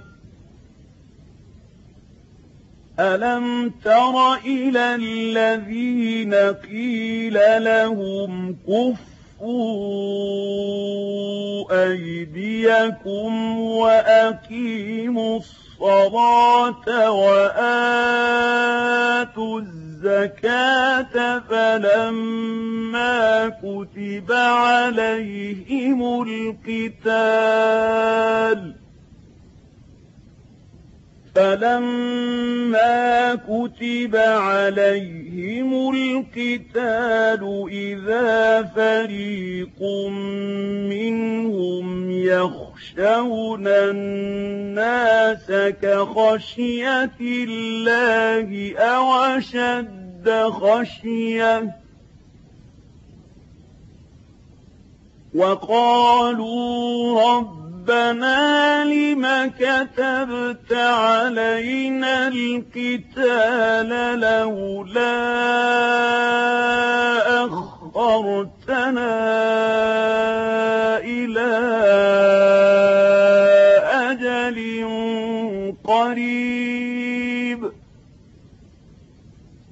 ألم 3.01 3.72
تر 3.85 4.35
إلى 4.35 4.95
الذين 4.95 6.35
قيل 6.35 7.64
لهم 7.64 8.57
كفر 8.68 9.13
كفوا 9.35 10.64
أيديكم 11.85 13.61
وأقيموا 13.61 15.39
الصلاة 15.39 17.11
وآتوا 17.11 17.91
الزكاة 19.61 21.39
فلما 21.51 23.49
كتب 23.49 24.32
عليهم 24.32 26.22
القتال 26.68 27.64
فلما 31.35 33.35
كتب 33.35 34.16
عليهم 34.16 35.91
القتال 35.95 37.66
إذا 37.70 38.62
فريق 38.62 39.82
منهم 40.91 42.11
يخشون 42.11 43.66
الناس 43.66 45.53
كخشية 45.82 47.11
الله 47.20 48.78
أو 48.78 49.14
أشد 49.14 50.30
خشية 50.51 51.76
وقالوا 55.35 57.22
رب 57.22 57.63
رَبَّنَا 57.89 58.85
لِمَ 58.85 59.53
كَتَبْتَ 59.61 60.72
عَلَيْنَا 60.72 62.28
الْقِتَالَ 62.28 63.91
لَوْلَا 64.20 65.20
أَخَّرْتَنَا 67.45 69.12
إِلَىٰ 71.05 71.57
أَجَلٍ 74.11 74.59
قَرِيبٍ. 75.85 77.61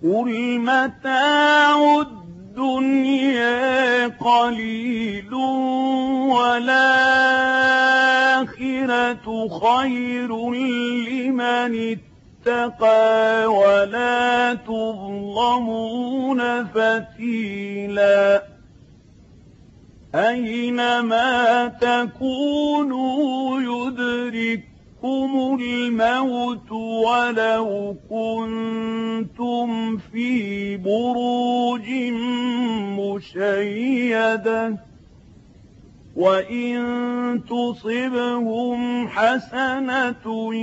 قُلْ 0.02 0.58
مَتَاعُ 0.60 2.00
الدُّنْيَا 2.00 2.21
قليل 4.08 5.34
والآخرة 6.34 6.68
خير 9.48 10.30
لمن 10.50 11.96
اتقى 12.46 13.46
ولا 13.46 14.54
تظلمون 14.54 16.40
فتيلا 16.64 18.42
أينما 20.14 21.68
تكونوا 21.80 23.60
يدرك 23.60 24.71
يدرككم 25.02 25.58
الموت 25.60 26.72
ولو 26.72 27.96
كنتم 28.10 29.96
في 29.96 30.76
بروج 30.76 31.88
مشيدة 32.98 34.78
وإن 36.16 37.40
تصبهم 37.48 39.08
حسنة 39.08 40.54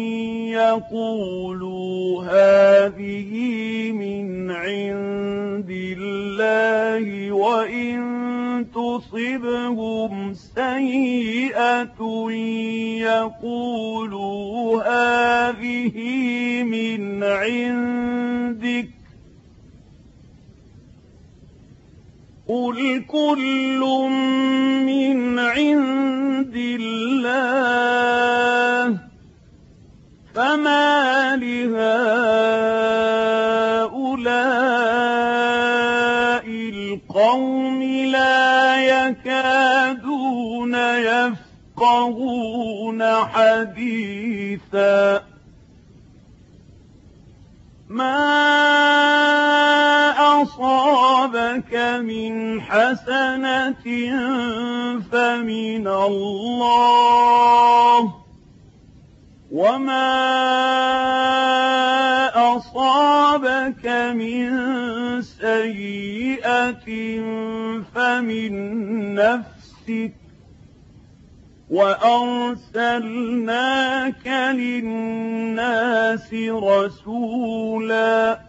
يقولوا 0.51 2.23
هذه 2.23 3.31
من 3.91 4.51
عند 4.51 5.69
الله 5.69 7.31
وإن 7.31 7.99
تصبهم 8.75 10.33
سيئة 10.33 12.01
يقولوا 13.01 14.83
هذه 14.83 15.97
من 16.63 17.23
عندك 17.23 18.98
قل 22.49 23.05
كل 23.07 23.79
من 24.85 25.39
عند 25.39 26.55
الله 26.55 27.77
فما 30.35 31.35
لهؤلاء 31.35 31.99
القوم 36.49 37.83
لا 37.83 38.81
يكادون 38.81 40.75
يفقهون 41.75 42.23
حديثا 43.03 44.99
ما 47.89 48.49
أصابك 51.49 52.05
من 52.05 52.61
حسنة 52.61 53.85
فمن 55.11 55.87
الله. 55.87 58.13
وما 59.51 60.09
أصابك 62.57 63.87
من 64.15 64.49
سيئة 65.21 66.87
فمن 67.95 68.51
نفسك. 69.15 70.13
وأرسلناك 71.69 74.27
للناس 74.53 76.33
رسولاً. 76.49 78.48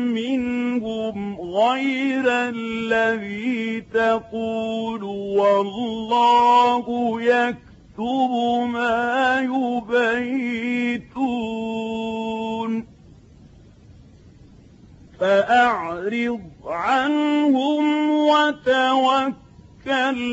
منهم 0.05 1.41
غير 1.41 2.23
الذي 2.27 3.81
تقول 3.93 5.03
والله 5.37 6.85
يكتب 7.21 8.31
ما 8.73 9.39
يبيتون 9.41 11.01
فأعرض 15.21 16.41
عنهم 16.65 18.09
وتوكل 18.09 19.39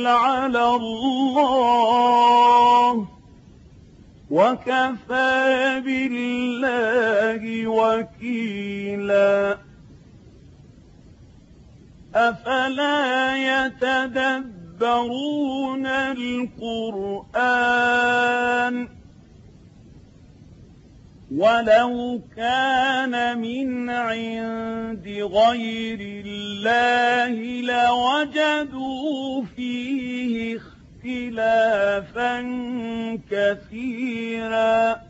على 0.06 0.76
الله. 0.76 2.38
وكفى 4.30 5.82
بالله 5.84 7.66
وكيلا. 7.66 9.58
أفلا 12.14 13.36
يتدبرون 13.36 14.56
القرآن؟ 15.86 17.38
ولو 21.36 22.20
كان 22.36 23.38
من 23.38 23.90
عند 23.90 25.08
غير 25.08 26.00
الله 26.00 27.34
لوجدوا 27.60 29.42
فيه 29.56 30.56
اختلافا 30.56 32.40
كثيرا 33.30 35.02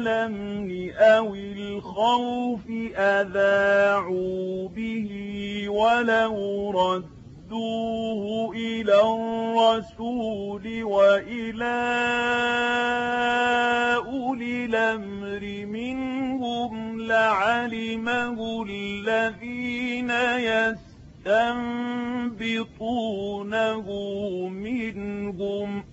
من 0.03 0.09
الامن 0.09 0.91
أو 0.91 1.35
الخوف 1.35 2.69
أذاعوا 2.95 4.69
به 4.69 5.09
ولو 5.69 6.71
ردوه 6.71 8.51
إلى 8.55 9.01
الرسول 9.01 10.83
وإلى 10.83 11.79
أولي 14.05 14.65
الأمر 14.65 15.65
منهم 15.65 17.01
لعلمه 17.01 18.65
الذين 18.69 20.11
يستنبطونه 21.25 23.87
منهم 24.49 25.81
ۖ. 25.81 25.92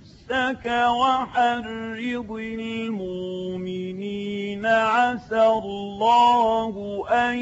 نفسك 0.31 0.65
وحرض 0.65 2.31
المؤمنين. 2.31 4.65
عسى 4.65 5.47
الله 5.47 7.03
أن 7.09 7.37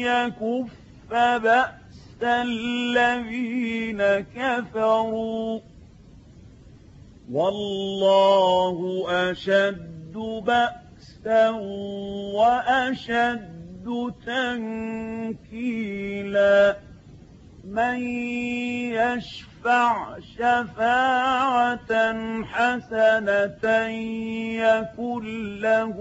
يكف 0.00 0.72
بأس 1.12 2.22
الذين 2.22 4.02
كفروا. 4.36 5.60
والله 7.32 9.04
أشد 9.30 10.42
بأسا 10.46 11.50
وأشد 12.34 14.12
تنكيلا. 14.26 16.76
من 17.68 18.00
يشفع 18.92 20.18
شفاعة 20.36 21.92
حسنة 22.44 23.86
يكن 24.56 25.24
له 25.60 25.96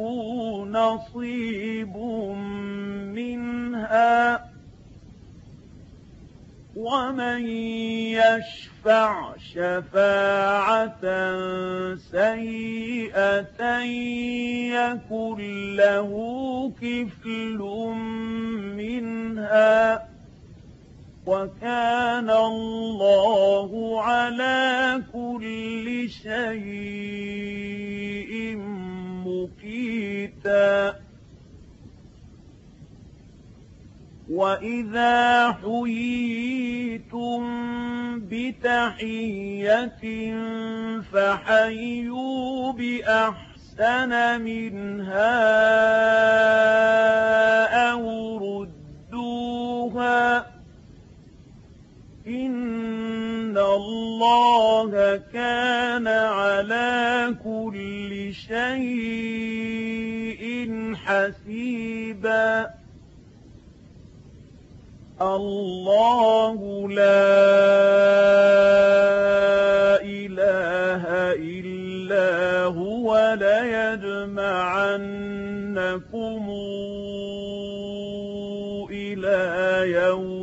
نصيب 0.66 1.98
منها. 3.16 4.54
ومن 6.76 7.48
يشفع 8.18 9.34
شفاعة 9.38 11.02
سيئة 11.96 13.80
يكن 14.74 15.38
له 15.76 16.12
كفل 16.82 17.60
منها. 18.76 20.13
وكان 21.26 22.30
الله 22.30 24.02
على 24.02 25.02
كل 25.14 26.10
شيء 26.10 26.34
مقيتا. 29.26 30.96
وإذا 34.30 35.52
حييتم 35.52 37.44
بتحية 38.20 39.90
فحيوا 41.12 42.72
بأحسن 42.72 44.42
منها 44.42 45.44
أو 47.92 48.38
ردوها 48.38 50.53
إن 52.28 53.58
الله 53.58 55.22
كان 55.34 56.08
على 56.08 57.36
كل 57.44 58.34
شيء 58.34 59.34
حسيبا. 60.96 62.70
الله 65.22 66.90
لا 66.90 67.24
إله 70.02 71.04
إلا 71.38 72.64
هو 72.64 73.38
ليجمعنكم 73.40 74.44
إلى 78.92 79.42
يوم 79.92 80.43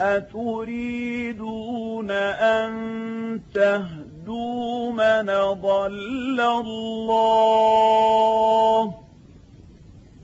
أتريدون 0.00 1.70
أن 2.10 3.40
تهدوا 3.54 4.92
من 4.92 5.26
ضل 5.60 6.40
الله 6.40 7.44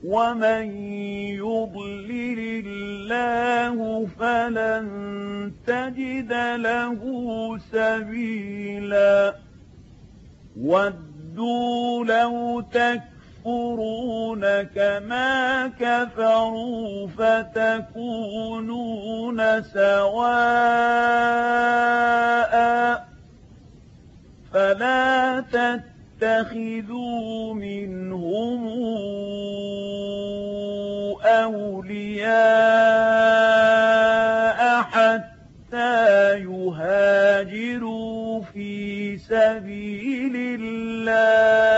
ومن 0.05 0.75
يضلل 1.37 2.39
الله 2.67 4.07
فلن 4.19 5.51
تجد 5.67 6.33
له 6.55 7.01
سبيلا. 7.71 9.35
ودوا 10.61 12.05
لو 12.05 12.61
تكفرون 13.41 14.61
كما 14.61 15.67
كفروا 15.79 17.07
فتكونون 17.17 18.61
سواء 19.61 20.91
فلا 24.53 25.43
تتخذوا 26.21 27.53
منهم 27.53 28.67
أولياء 31.25 32.31
حتى 34.81 36.39
يهاجروا 36.39 38.41
في 38.41 39.17
سبيل 39.17 40.35
الله 40.35 41.71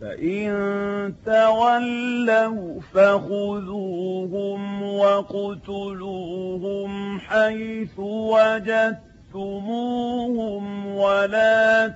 فإن 0.00 1.14
تولوا 1.26 2.80
فخذوهم 2.94 4.82
واقتلوهم 4.82 6.40
حيث 7.20 7.98
وجدتموهم 7.98 8.96
ولا 10.86 11.88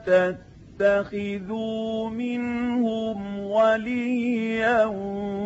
تتخذوا 0.78 2.10
منهم 2.10 3.40
وليا 3.40 4.84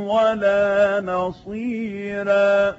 ولا 0.08 1.00
نصيرا 1.00 2.76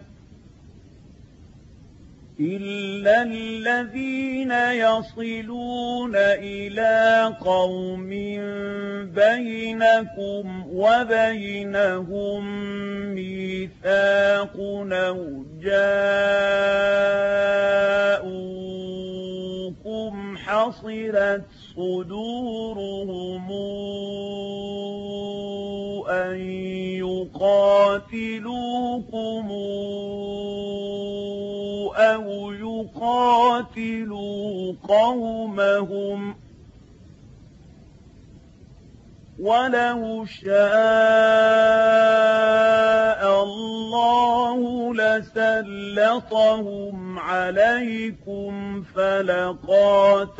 إلا 2.40 3.22
الذين 3.24 4.52
يصلون 4.52 6.16
إلى 6.16 7.36
قوم 7.42 8.10
بينكم 9.12 10.64
وبينهم 10.72 12.44
ميثاق 13.16 14.56
أو 14.92 15.44
جاءوكم 15.62 16.60
حصرت 20.38 21.46
صدورهم 21.76 23.52
أن 26.10 26.38
يقاتلوكم 27.30 28.50
أو 32.00 32.29
يقاتلوا 33.76 34.74
قومهم 34.88 36.36
ولو 39.40 40.26
شاء 40.26 40.50
الله 43.44 44.60
لسلطهم 44.96 46.40
عليكم 47.20 48.82
فلقاتلوكم 48.96 50.40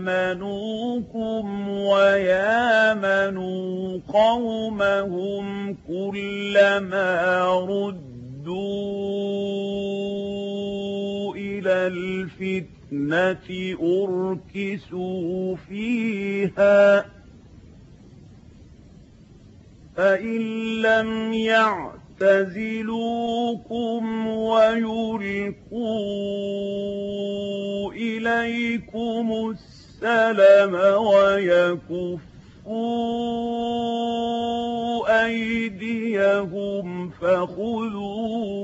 يامنوكم 0.00 1.68
ويامنوا 1.68 3.50
قومهم 4.08 5.76
كلما 5.88 7.44
ردوا 7.54 8.10
إلى 11.34 11.86
الفتنة 11.86 13.76
أركسوا 13.82 15.56
فيها 15.56 17.06
فإن 19.96 20.40
لم 20.82 21.34
يعتزلوكم 22.20 24.02
ويلقوا 24.26 25.82
إليكم 27.92 29.54
السلم 29.56 30.74
ويكفوا 30.96 32.18
أيديهم 35.24 37.10
فخذوهم 37.10 38.60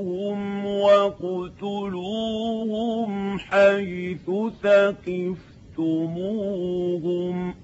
واقتلوهم 0.67 2.09
حيث 3.39 4.31
ثقفتموهم 4.63 5.37
ۖ 7.53 7.57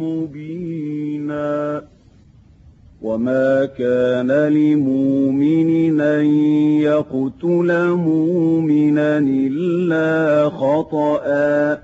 مبينا 0.01 1.83
وما 3.01 3.65
كان 3.65 4.31
لمؤمن 4.31 6.01
أن 6.01 6.25
يقتل 6.81 7.87
مؤمنا 7.89 9.17
إلا 9.17 10.49
خطأ 10.49 11.83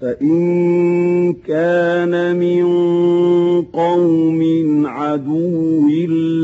فإن 0.00 1.32
كان 1.32 2.36
من 2.36 2.64
قوم 3.62 4.40
عدو 4.86 5.88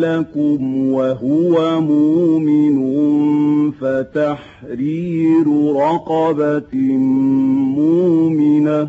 لكم 0.01 0.93
وهو 0.93 1.81
مؤمن 1.81 2.77
فتحرير 3.71 5.47
رقبة 5.77 6.75
مؤمنة 7.77 8.89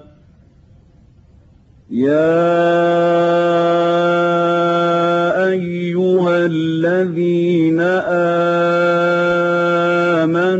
يا 1.91 2.31
أيها 5.51 6.45
الذين 6.45 7.79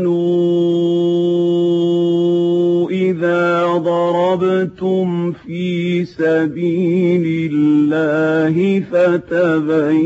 آمنوا 0.02 2.90
إذا 2.90 3.66
ضربتم 3.76 5.32
في 5.32 6.04
سبيل 6.04 7.50
الله 7.52 8.82
فتبينوا 8.92 10.02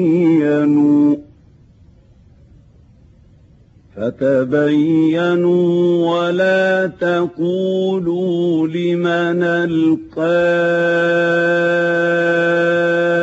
فتبينوا 3.97 5.60
ولا 6.10 6.86
تقولوا 7.01 8.68
لمن 8.68 9.43
ألقى 9.43 10.47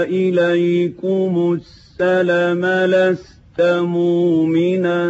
إليكم 0.09 1.59
السلم 1.59 2.65
لست 2.65 3.61
مؤمنا 3.61 5.05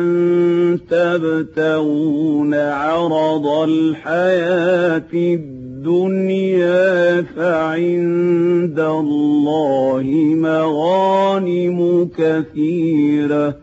تبتغون 0.89 2.53
عرض 2.53 3.47
الحياة 3.47 5.13
الدنيا 5.13 7.21
فعند 7.21 8.79
الله 8.79 10.03
مغانم 10.35 12.09
كثيرة 12.17 13.62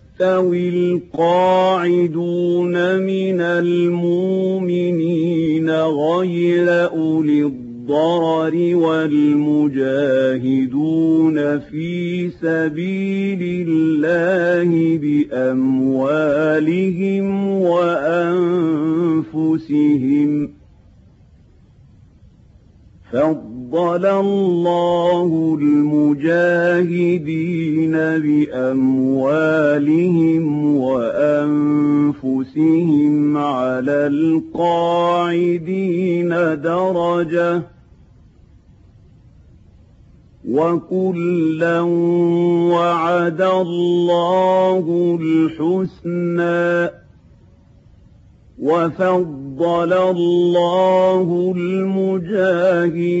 يستوي 0.21 0.69
القاعدون 0.69 2.73
من 2.99 3.41
المؤمنين 3.41 4.91
غير 5.71 6.91
أولي 6.91 7.43
الضرر 7.43 8.75
والمجاهدون 8.75 9.79
في 11.59 12.29
سبيل 12.29 13.67
الله 13.67 14.97
بأموالهم 14.97 16.07
وأنفسهم. 17.61 18.51
فضل 23.11 23.50
الله 24.05 25.57
المجاهدين 25.61 27.11
بأموالهم 28.51 29.55
وأنفسهم 30.77 32.37
على 33.37 34.07
القاعدين 34.07 35.09
درجة 36.61 37.63
وكلا 40.49 41.81
وعد 42.71 43.41
الله 43.41 45.17
الحسنى 45.21 46.89
وفضل 48.61 49.40
الله 49.93 51.53
المجاهدين 51.57 53.17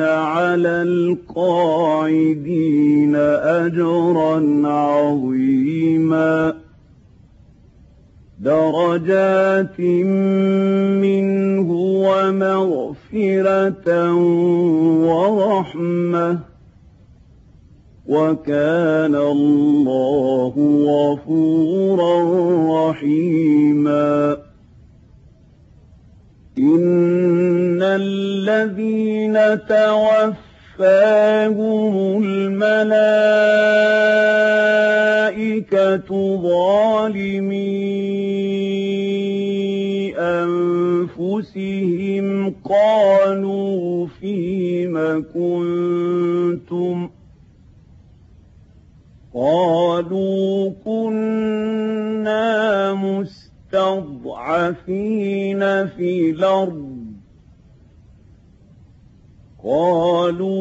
على 0.00 0.82
القاعدين 0.82 2.34
أجرا 3.16 4.62
عظيما 4.68 6.54
درجات 8.40 9.80
منه 11.00 11.70
ومغفرة 12.06 13.88
ورحمة 15.06 16.38
وكان 18.06 19.14
الله 19.14 20.54
غفورا 20.86 22.14
رحيما 22.90 24.36
إن 26.58 27.82
الذين 28.48 29.36
توفاهم 29.66 30.34
الملائكة 32.24 33.60
ظالمي 36.42 37.74
أنفسهم 41.24 42.54
قالوا 42.64 44.06
فيم 44.06 45.24
كنتم 45.34 47.10
قالوا 49.34 50.70
كنا 50.84 52.54
المستضعفين 53.74 55.86
في 55.86 56.30
الأرض 56.30 56.83
قالوا 59.64 60.54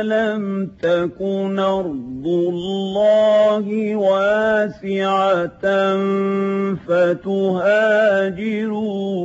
ألم 0.00 0.70
تكن 0.82 1.58
أرض 1.58 2.26
الله 2.26 3.96
واسعة 3.96 5.64
فتهاجروا 6.88 8.08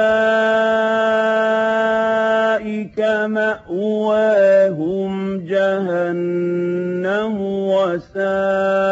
مأواهم 3.26 5.12
جهنم 5.46 7.42
وساءت 7.42 8.92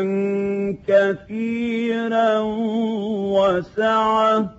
كثيرا 0.89 2.39
وسعة. 3.31 4.55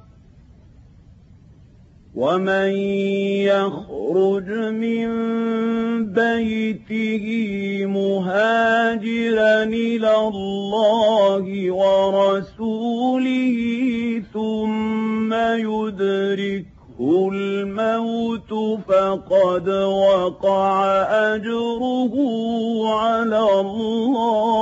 ومن 2.15 2.71
يخرج 3.51 4.49
من 4.71 5.07
بيته 6.05 7.25
مهاجرا 7.85 9.63
إلى 9.63 10.15
الله 10.15 11.71
ورسوله 11.71 13.57
ثم 14.33 15.33
يدركه 17.01 17.29
الموت 17.33 18.53
فقد 18.87 19.69
وقع 19.69 20.85
أجره 21.33 22.13
على 22.89 23.61
الله. 23.61 24.61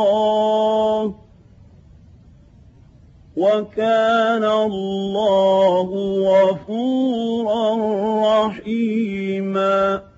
وكان 3.38 4.44
الله 4.44 5.90
غفورا 6.30 7.76
رحيما. 8.48 10.09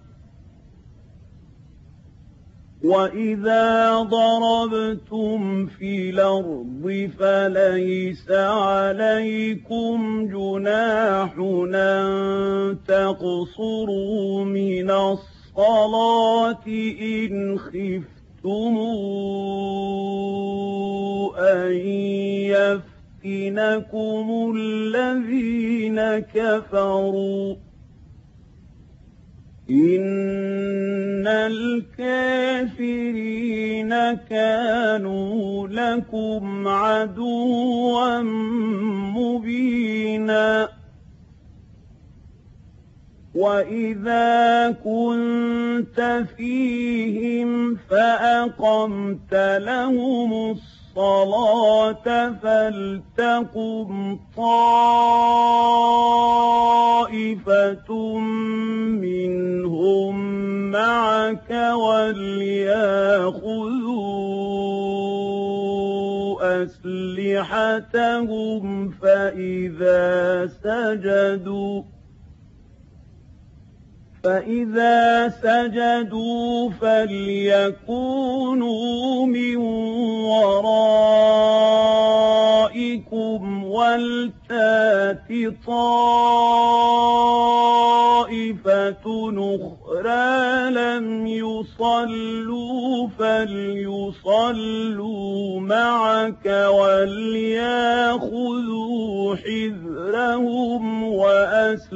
وإذا 2.83 3.95
ضربتم 4.01 5.65
في 5.65 6.09
الأرض 6.09 7.09
فليس 7.19 8.31
عليكم 8.31 10.27
جناح 10.27 11.33
أن 11.73 12.77
تقصروا 12.87 14.45
من 14.45 14.91
الصلاة 14.91 16.65
إن 17.01 17.59
خفتم 17.59 18.77
أن 21.37 21.71
يفتنكم 23.23 24.53
الذين 24.57 26.19
كفروا 26.19 27.55
إن 29.72 31.27
الكافرين 31.98 33.10
كانوا 34.30 35.68
لكم 35.68 36.68
عدوا 36.68 38.22
مبينا 39.15 40.69
وإذا 43.35 44.72
كنت 44.84 46.26
فيهم 46.38 47.76
فأقمت 47.76 49.34
لهم 49.57 50.34
الصلاة 50.52 50.80
الصلاة 50.91 52.35
فلتقم 52.43 54.19
طائفة 54.38 55.89
منهم 58.99 60.15
معك 60.72 61.49
وليأخذوا 61.73 62.81
أسلحتهم 66.63 68.63
فإذا 68.89 70.47
سجدوا 70.47 71.84
فإذا 74.23 75.30
سجدوا 75.30 76.69
فليكونوا 76.69 78.06
من 79.26 79.57
ورائكم 80.26 80.81
ولتات 83.65 85.27
طائفة 85.68 86.22
أخرى 89.38 90.72
لم 90.72 91.27
يصلوا 91.27 93.07
فليصلوا 93.19 94.39
معك 95.60 96.45
ولياخذوا 96.69 97.76
حذرهم 99.35 101.03
وأسلحتهم 101.03 101.91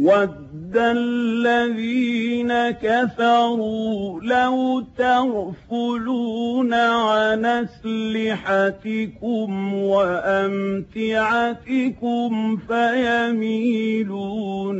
ود 0.00 0.76
الذين 0.76 2.52
كفروا 2.70 4.20
لو 4.22 4.84
تغفلون 4.98 6.74
عن 6.74 7.44
أسلحتكم 7.46 8.94
وأمتعتكم 9.74 11.00
فيميلون 12.68 13.62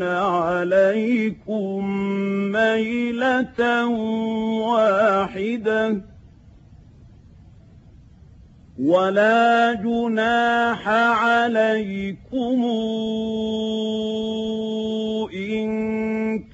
عليكم 0.03 1.85
ميلة 2.53 3.87
واحدة 4.67 6.11
ولا 8.85 9.73
جناح 9.75 10.89
عليكم 10.89 12.65
إن 15.35 15.69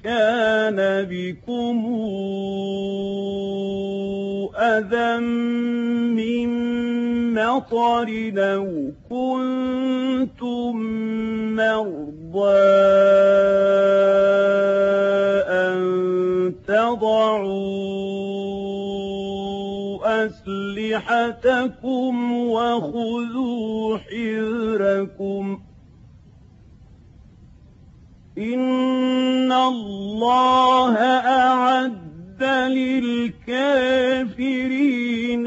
كان 0.03 1.07
بكم 1.09 1.77
أذى 4.59 5.17
من 6.19 6.49
مطر 7.33 8.09
أو 8.37 8.91
كنتم 9.09 10.75
مرضى 11.55 12.57
أن 15.47 16.53
تضعوا 16.67 17.97
أسلحتكم 20.25 22.13
وخذوا 22.33 23.97
حذركم. 23.97 25.61
إن 28.37 29.51
الله 29.51 30.95
أعد 31.25 32.43
للكافرين 32.43 34.27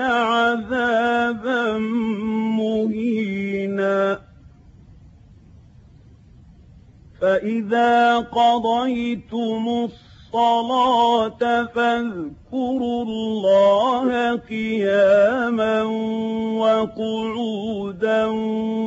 عذابا 0.00 1.78
مهينا. 2.58 4.20
فإذا 7.20 8.18
قضيتم 8.18 9.68
الصلاة 9.68 10.09
فاذكروا 11.74 13.04
الله 13.04 14.36
قياما 14.36 15.82
وقعودا 16.62 18.26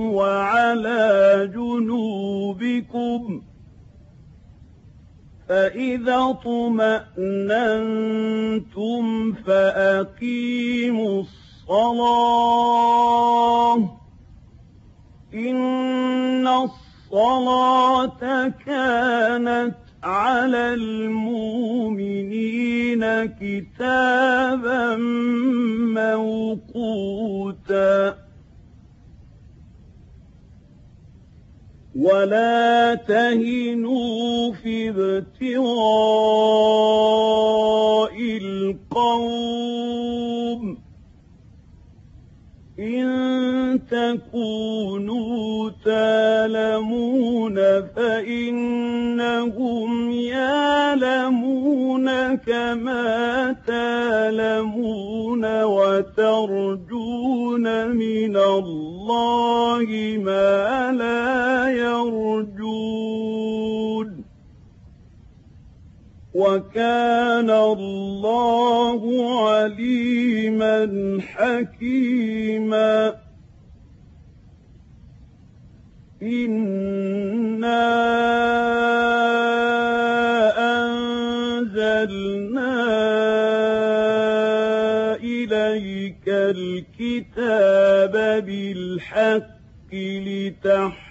وعلى 0.10 1.49
جنوبكم 1.53 3.41
ۖ 3.49 3.53
فإذا 5.53 6.18
اطمأننتم 6.18 7.14
فأقيموا 9.34 11.24
الصلاة 11.70 12.40
إن 15.34 16.48
الصلاة 16.48 18.49
كانت 18.65 19.82
على 20.03 20.73
المؤمنين 20.73 21.84
كتابا 23.25 24.95
موقوتا. 26.65 28.17
ولا 31.95 32.95
تهنوا 32.95 34.53
في 34.53 34.89
ابتغاء 34.89 35.63
القوم. 38.41 39.23
إن 42.84 43.80
تكونوا 43.91 45.69
تالمون 45.85 47.55
فإنهم 47.95 49.91
يعلمون 50.11 52.07
كما 52.35 53.55
تالمون 53.68 55.64
وترجون 55.64 57.15
من 57.88 58.38
الله 58.38 60.18
ما 60.19 60.91
لا 60.91 61.69
يرجون 61.72 62.62
وكان 66.34 67.49
الله 67.49 69.01
عليما 69.49 70.89
حكيما. 71.22 73.15
إنا 76.23 77.84
أنزلنا 80.88 82.73
إليك 85.15 86.27
الكتاب 86.27 88.11
بالحق 88.45 89.93
لتحكم 89.93 91.02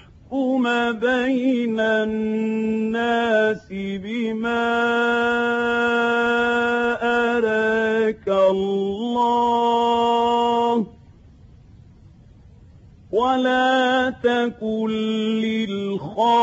بين 0.92 1.80
الناس 1.80 3.66
بما 3.70 4.72
أراك 7.02 8.28
الله. 8.28 9.42
ولا 13.12 14.10
تكن 14.10 14.88
للخائنين 15.40 16.36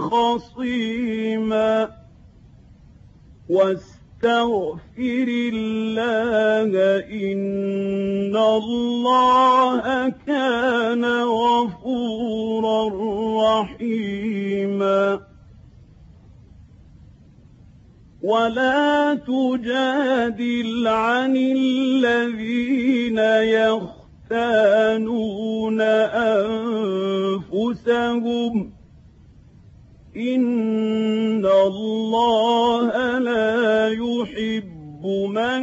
خصيما. 0.00 1.88
واستغفر 4.22 5.28
الله 5.52 6.72
إن 7.12 8.36
الله 8.36 10.08
كان 10.26 11.04
غفورا 11.24 12.80
رحيما. 13.60 15.20
ولا 18.22 19.14
تجادل 19.14 20.88
عن 20.88 21.36
الذين 21.36 23.18
يختانون 24.28 25.80
أنفسهم 27.50 28.75
إن 30.16 31.46
الله 31.46 33.18
لا 33.18 33.88
يحب 33.88 35.06
من 35.06 35.62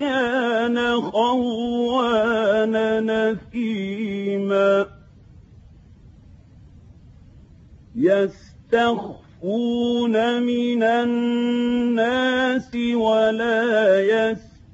كان 0.00 1.00
خوانا 1.00 3.00
نثيما 3.00 4.86
يستخف 7.96 9.24
يستخفون 9.44 10.42
من 10.42 10.82
الناس 10.82 12.70
ولا 12.94 14.00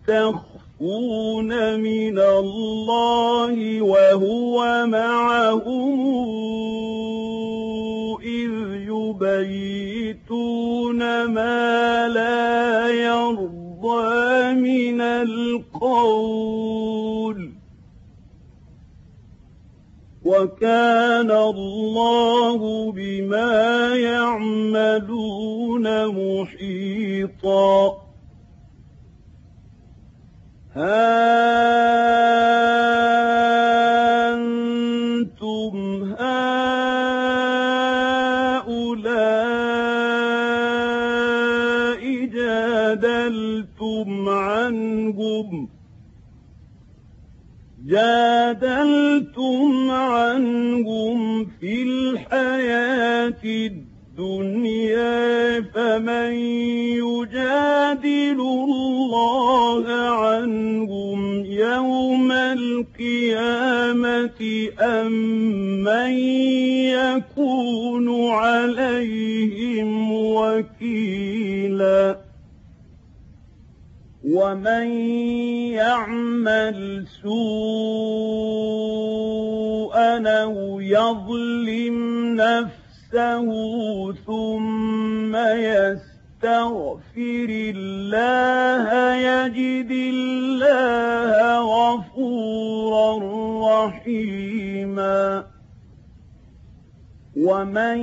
يستخفون 0.06 1.50
من 1.80 2.18
الله 2.18 3.82
وهو 3.82 4.86
معهم 4.86 6.00
يبيتون 9.22 10.98
ما 11.24 12.08
لا 12.08 12.88
يرضى 12.88 14.54
من 14.54 15.00
القول 15.00 16.70
وكان 20.24 21.30
الله 21.30 22.92
بما 22.92 23.94
يعملون 23.96 25.86
محيطا 26.06 28.02
ها 30.74 32.59
جادلتم 47.90 49.90
عنهم 49.90 51.46
في 51.60 51.82
الحياة 51.82 53.42
الدنيا 54.18 55.60
فمن 55.60 56.32
يجادل 57.02 58.40
الله 58.40 59.84
عنهم 60.24 61.44
يوم 61.44 62.32
القيامة 62.32 64.30
أم 64.80 65.12
من 65.82 66.12
يكون 66.94 68.30
عليهم 68.30 70.12
وكيلاً؟ 70.12 72.29
ومن 74.30 74.86
يعمل 75.74 77.06
سوءا 77.22 77.30
أو 80.42 80.80
يظلم 80.80 81.96
نفسه 82.36 83.48
ثم 84.26 85.36
يستغفر 85.36 86.10
الله 87.48 89.14
يجد 89.14 89.90
الله 89.90 91.58
غفورا 91.58 93.10
رحيما 93.86 95.44
ومن 97.36 97.98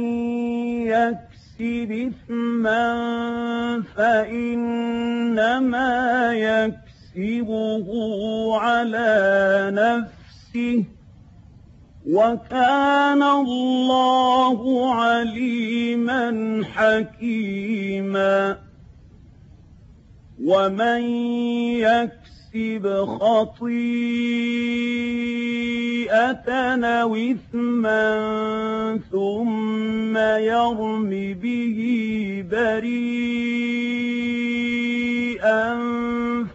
يكفر 0.88 1.27
يكسب 1.58 1.92
إثما 1.92 2.84
فإنما 3.96 5.54
يكسبه 6.34 7.88
على 8.58 9.72
نفسه 9.74 10.84
وكان 12.10 13.24
الله 13.24 14.94
عليما 14.94 16.62
حكيما 16.74 18.58
ومن 20.44 21.02
يكسب 21.80 22.27
خطيئة 23.06 24.18
أو 26.86 27.16
إثما 27.16 28.08
ثم 29.12 30.18
يرم 30.18 31.10
به 31.34 31.80
بريئا 32.52 33.98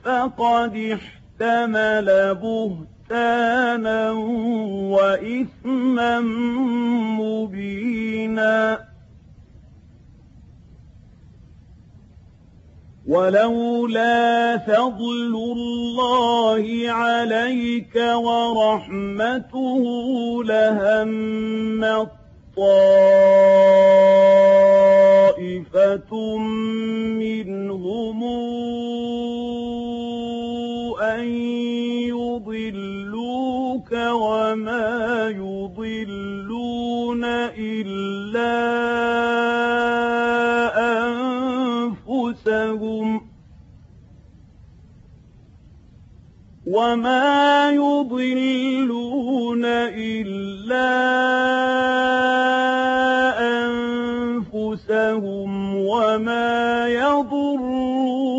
فقد 0.05 0.77
احتمل 0.77 2.09
بهتانا 2.35 4.11
وإثما 4.91 6.21
مبينا 7.21 8.92
ولولا 13.13 14.59
فضل 14.59 15.35
الله 15.57 16.65
عليك 16.91 17.97
ورحمته 18.15 19.83
لهم 20.45 21.83
طائفة 22.57 22.93
منهم 27.21 28.23
أن 31.03 31.25
يضلوك 32.09 33.93
وما 33.93 35.29
يضلون 35.29 37.25
إلا 37.59 39.52
وما 46.67 47.71
يضلون 47.71 49.65
إلا 49.65 50.93
أنفسهم 53.67 55.51
وما 55.77 56.89
يضرونك 56.89 58.35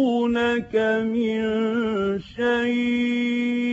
من 1.04 1.40
شيء 2.20 3.73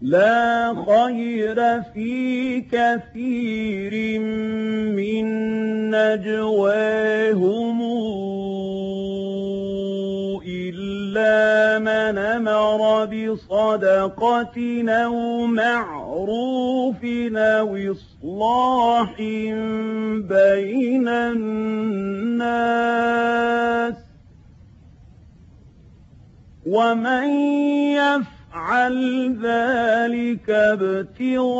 لا 0.00 0.74
خير 0.86 1.82
في 1.94 2.60
كثير 2.60 4.20
من 4.92 5.26
نجواهم 5.90 7.80
إلا 10.46 11.78
من 11.78 12.18
أمر 12.18 13.04
بصدقة 13.04 14.84
أو 14.88 15.46
معروف 15.46 17.04
أو 17.36 17.76
إصلاح 17.76 19.16
بين 20.28 21.08
الناس. 21.08 22.76
ومن 26.66 27.28
يفعل 27.92 28.45
يفعل 28.56 29.36
ذلك 29.42 30.50
ابتغاء 30.50 31.56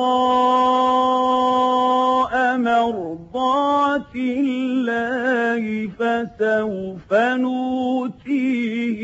مرضات 2.56 4.14
الله 4.16 5.88
فسوف 5.98 7.12
نؤتيه 7.12 9.00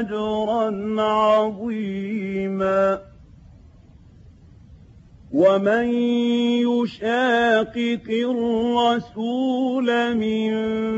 أجرا 0.00 1.02
عظيما 1.02 3.00
ومن 5.32 5.88
يشاقق 6.68 8.08
الرسول 8.10 9.88
من 10.16 10.52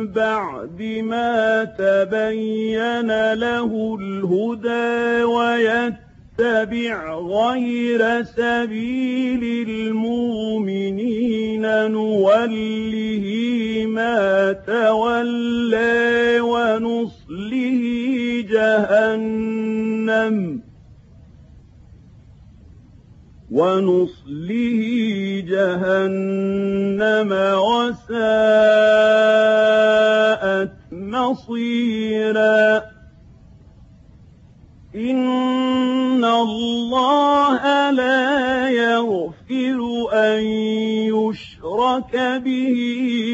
بعد 0.06 0.82
ما 0.82 1.64
تبين 1.64 3.32
له 3.32 3.98
الهدى 4.00 5.22
ويتبع 5.24 6.01
يتبع 6.38 7.14
غير 7.14 8.22
سبيل 8.22 9.68
المؤمنين 9.68 11.62
نوله 11.90 13.26
ما 13.86 14.52
تولى 14.52 16.40
ونصله 16.40 17.80
جهنم. 18.50 20.36
ونصله 23.50 24.82
جهنم 25.48 27.32
وساءت 27.32 28.12
مصيرا. 30.92 32.82
إن 34.94 36.24
الله 36.24 37.90
لا 37.90 38.68
يغفر 38.68 39.80
أن 40.12 40.40
يشرك 41.08 42.16
به 42.44 42.78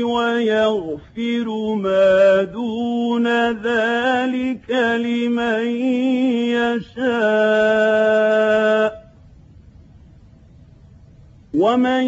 ويغفر 0.04 1.74
ما 1.74 2.42
دون 2.42 3.26
ذلك 3.50 4.70
لمن 4.70 5.66
يشاء 6.94 8.08
ومن 11.54 12.04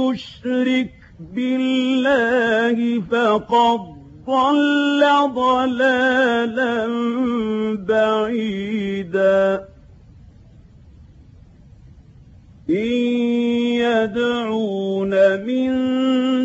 يشرك 0.00 0.92
بالله 1.34 3.02
فقد 3.10 4.01
ضل 4.26 5.02
ضلالا 5.34 6.86
بعيدا. 7.88 9.72
إن 12.70 12.92
يدعون 13.82 15.10
من 15.46 15.70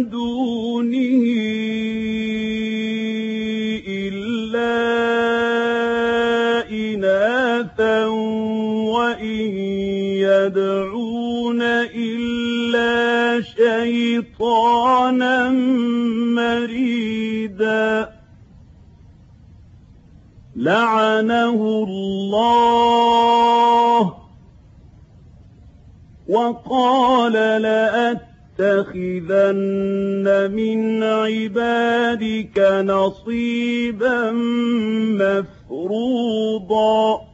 دونه 0.10 1.24
إلا 3.88 4.78
إناثا 6.72 8.06
وإن 8.06 9.50
يدعون 10.26 10.97
شيطانا 13.42 15.50
مريدا. 16.36 18.10
لعنه 20.56 21.86
الله. 21.88 24.14
وقال 26.30 27.34
لأتخذن 27.34 28.28
من 30.52 31.04
عبادك 31.04 32.84
نصيبا 32.86 34.32
مفروضا. 35.82 37.27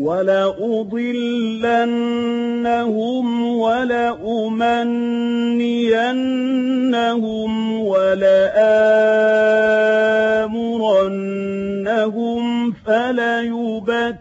ولأضلنهم 0.00 1.26
ولأمنينهم 3.56 4.72
ولآمرنهم 7.82 8.72
فليبتكن 12.86 14.16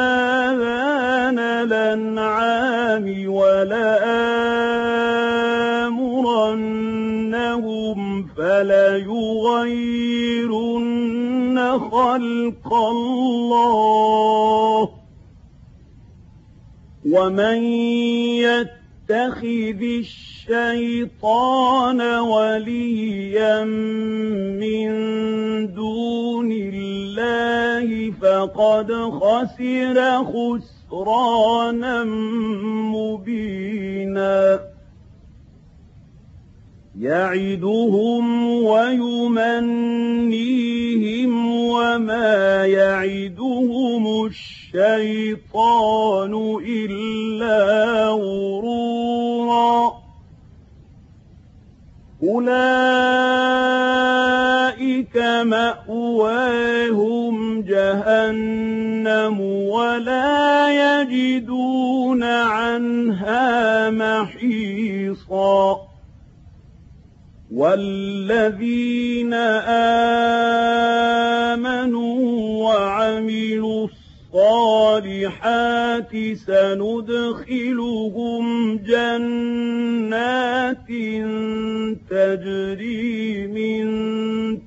آذان 0.00 1.38
الأنعام 1.38 3.06
ولآمرنهم 3.28 4.24
فليغيرن 8.36 9.94
خلق 11.78 12.74
الله 12.74 13.84
ومن 17.12 17.62
يتخذ 18.42 19.82
الشيطان 20.48 22.00
وليا 22.20 23.64
من 23.64 24.88
دون 25.74 26.52
الله 26.52 28.10
فقد 28.10 28.92
خسر 28.92 30.24
خسرانا 30.24 32.04
مبينا 32.94 34.60
يعدهم 37.00 38.46
ويمنيهم 38.62 40.06
وما 41.68 42.66
يعدهم 42.66 44.26
الشيطان 44.26 46.34
إلا 46.68 48.08
غرورا. 48.08 49.92
أولئك 52.22 52.64
مأواهم 55.42 57.34
جهنم 57.62 59.40
ولا 59.40 61.02
يجدون 61.02 62.22
عنها 62.22 63.90
محيصا. 63.90 65.83
والذين 67.54 69.34
آمنوا 71.54 72.18
وعملوا 72.64 73.88
الصالحات 74.34 76.12
سندخلهم 76.46 78.44
جنات 78.78 80.88
تجري 82.10 83.46
من 83.46 83.86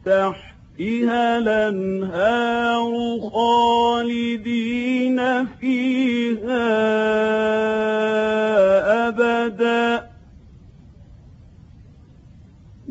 تحتها 0.05 1.37
الأنهار 1.37 2.91
خالدين 3.33 5.19
فيها 5.45 6.67
أبداً 9.07 10.06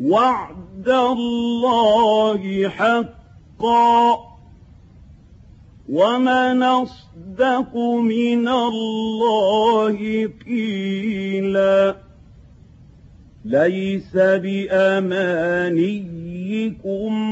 وعد 0.01 0.89
الله 0.89 2.69
حقا 2.69 4.17
ومن 5.89 6.63
اصدق 6.63 7.77
من 8.01 8.47
الله 8.47 10.29
قيلا 10.45 11.95
ليس 13.45 14.13
بامانيكم 14.15 15.15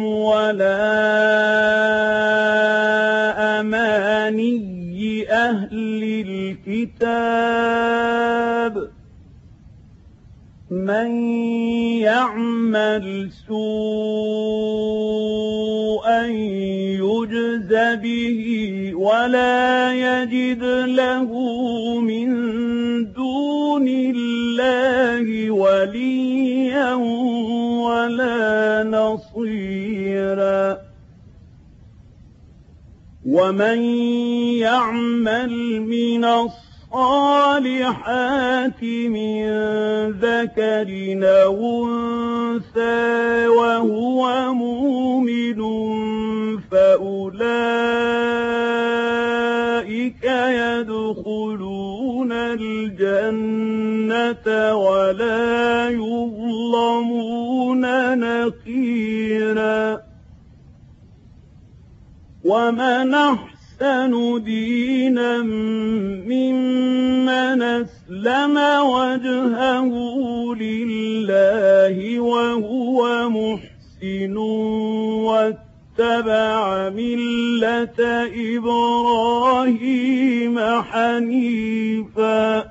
ولا 0.03 0.81
اماني 3.59 5.31
أهل 5.31 6.03
الكتاب 6.67 7.75
من 10.71 11.11
يعمل 12.01 13.29
سوءا 13.47 14.65
يجز 17.05 17.73
به 18.01 18.91
ولا 18.95 19.93
يجد 19.93 20.63
له 20.87 21.29
من 21.99 22.29
دون 23.13 23.87
الله 23.87 25.51
وليا 25.51 26.93
ولا 27.85 28.83
نصيرا 28.83 30.77
ومن 33.25 33.81
يعمل 34.57 35.81
من 35.81 36.25
الصالحات 36.25 36.64
الصالحات 36.95 38.83
من 38.83 39.45
ذكر 40.11 40.89
أو 41.23 41.87
أنثى 41.87 43.47
وهو 43.47 44.53
مؤمن 44.53 45.59
فأولئك 46.71 47.35
يدخلون 50.63 52.31
الجنة 52.31 53.67
ولا 54.75 55.89
يظلمون 55.89 57.83
نقيراً. 58.19 60.05
ومن 62.45 63.13
أحسن 63.13 63.54
دينا 64.39 65.41
ممن 66.27 67.61
أسلم 67.61 68.57
وجهه 68.81 69.93
لله 70.55 72.19
وهو 72.19 73.29
محسن 73.29 74.37
واتبع 75.27 76.89
ملة 76.89 77.99
إبراهيم 78.55 79.79
حنيفا 80.81 82.65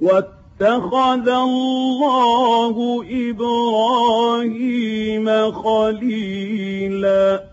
واتخذ 0.00 1.28
الله 1.28 3.04
إبراهيم 3.30 4.72
خليلا. 5.52 7.49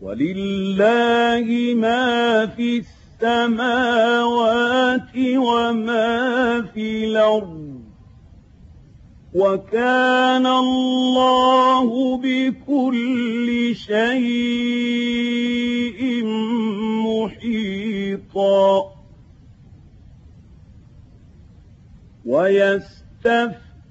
ولله 0.00 1.74
ما 1.74 2.46
في 2.46 2.82
السماوات 3.22 5.12
وما 5.36 6.62
في 6.74 7.04
الأرض 7.04 7.70
وكان 9.34 10.46
الله 10.46 12.16
بكل 12.16 13.76
شيء 13.76 14.00
محيطا 17.06 18.90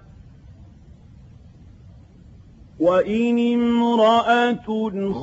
وإن 2.81 3.37
امرأة 3.53 4.67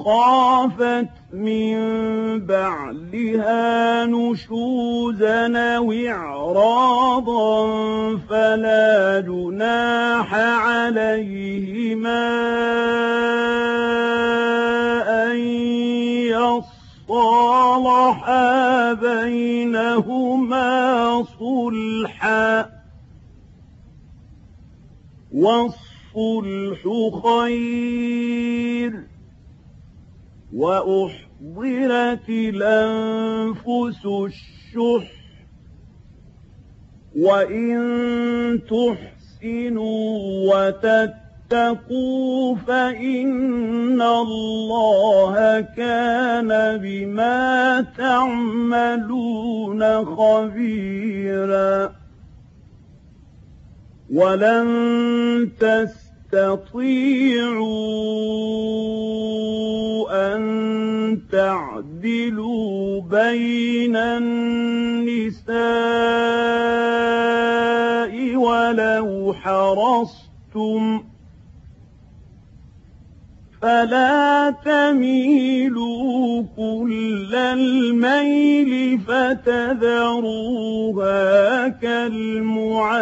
خافت 0.05 1.09
من 1.33 1.77
بعلها 2.47 4.07
نشوزا 4.07 5.59
أو 5.77 5.93
إعراضا 5.93 7.67
فلا 8.17 9.21
جناح 9.21 10.35
عليهما 10.35 12.29
أن 15.27 15.37
يصالحا 17.09 18.93
بينهما 18.93 20.69
صلحا 21.39 22.79
والصلح 26.19 27.23
خير 27.27 28.93
وأحضرت 30.55 32.28
الأنفس 32.28 34.07
الشح 34.07 35.12
وإن 37.16 37.78
تحسنوا 38.70 40.19
وتتقوا 41.51 42.57
فإن 42.57 44.03
الله 44.03 45.61
كان 45.61 46.78
بما 46.78 47.81
تعملون 47.99 49.82
خبيرا 50.05 51.93
ولن 54.12 55.51
تستطيعوا 56.29 57.57
أن 60.37 61.21
تعدلوا 61.33 63.01
بين 63.01 63.97
النساء 63.97 65.57
ولو 68.37 69.35
حرصتم 69.35 71.05
فلا 73.63 74.51
تميلوا 74.65 76.43
كل 76.57 77.35
الميل 77.35 78.99
فتذروها 78.99 80.49
كالمعلقة 81.69 82.99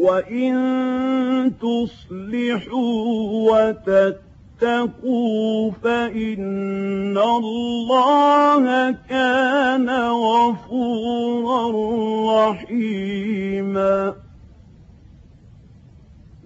وإن 0.00 1.52
تصلحوا 1.60 3.02
وتتقوا 4.60 5.70
فإن 5.70 7.18
الله 7.18 8.90
كان 9.08 9.90
غفورا 10.10 11.70
رحيما 12.50 14.14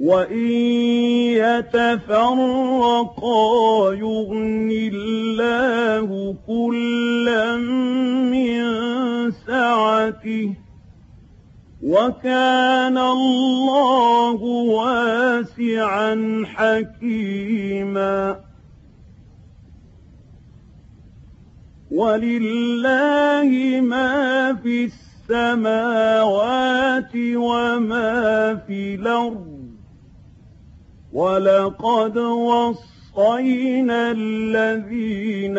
وإن 0.00 0.50
يتفرقا 1.38 2.82
يغن 3.92 4.70
الله 4.92 6.36
كلا 6.46 7.56
من 8.26 8.64
سعته 9.30 10.63
وكان 11.84 12.98
الله 12.98 14.40
واسعا 14.72 16.42
حكيما. 16.46 18.40
ولله 21.90 23.80
ما 23.80 24.54
في 24.54 24.84
السماوات 25.30 27.12
وما 27.16 28.54
في 28.66 28.94
الأرض. 28.94 29.54
ولقد 31.12 32.18
وصينا 32.18 34.10
الذين 34.10 35.58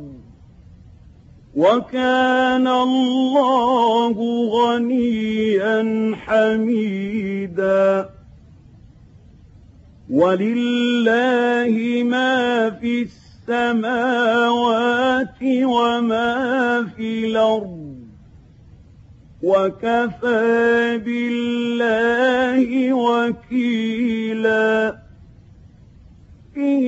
وكان 1.55 2.67
الله 2.67 4.15
غنيا 4.49 6.15
حميدا. 6.15 8.09
ولله 10.09 12.03
ما 12.03 12.69
في 12.69 13.01
السماوات 13.01 15.35
وما 15.63 16.87
في 16.97 17.25
الأرض. 17.25 17.95
وكفى 19.43 21.01
بالله 21.05 22.93
وكيلا. 22.93 24.97
إن 26.57 26.83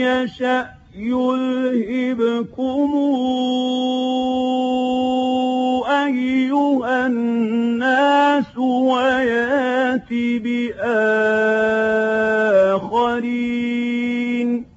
يشأ 0.00 0.77
يذهبكم 0.98 2.90
أيها 5.88 7.06
الناس 7.06 8.58
ويات 8.58 10.08
بآخرين 12.90 14.68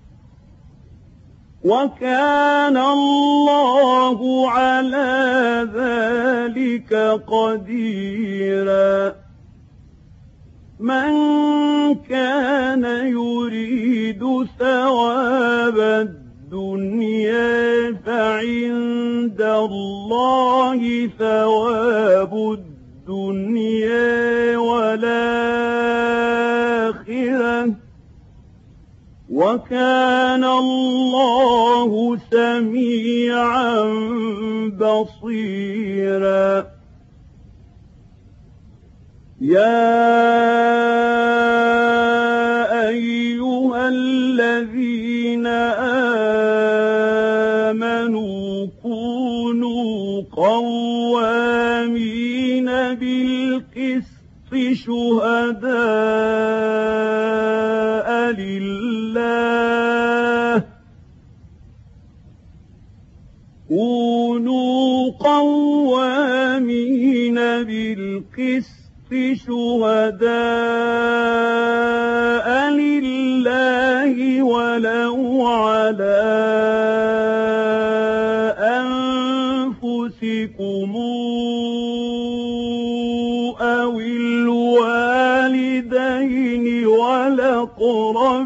وكان 1.63 2.77
الله 2.77 4.49
على 4.49 5.67
ذلك 5.75 6.93
قديرا 7.27 9.20
من 10.81 11.11
كان 12.09 12.83
يريد 13.07 14.23
ثواب 14.59 15.79
الدنيا 15.79 17.51
فعند 18.05 19.41
الله 19.41 21.09
ثواب 21.19 22.57
الدنيا 23.07 24.57
والآخرة. 24.57 25.01
وكان 29.29 30.43
الله 30.43 32.17
سميعا 32.31 33.83
بصيرا. 34.79 36.70
يا 39.41 39.81
أيها 42.89 43.89
الذين 43.89 45.47
آمنوا 47.71 48.67
كونوا 48.83 50.21
قوامين 50.31 51.45
بالقسط 52.95 54.11
شهداء 54.71 55.71
لله 58.31 59.41
كونوا 63.69 65.11
قوامين 65.11 66.71
بالقسط 67.35 68.70
شهداء 69.13 70.31
لله 72.71 74.43
ولو 74.43 75.47
على 75.47 76.21
أنفسكم 79.83 80.91
أو 83.61 83.99
الوالدين 83.99 85.65
والأقربين 86.87 88.41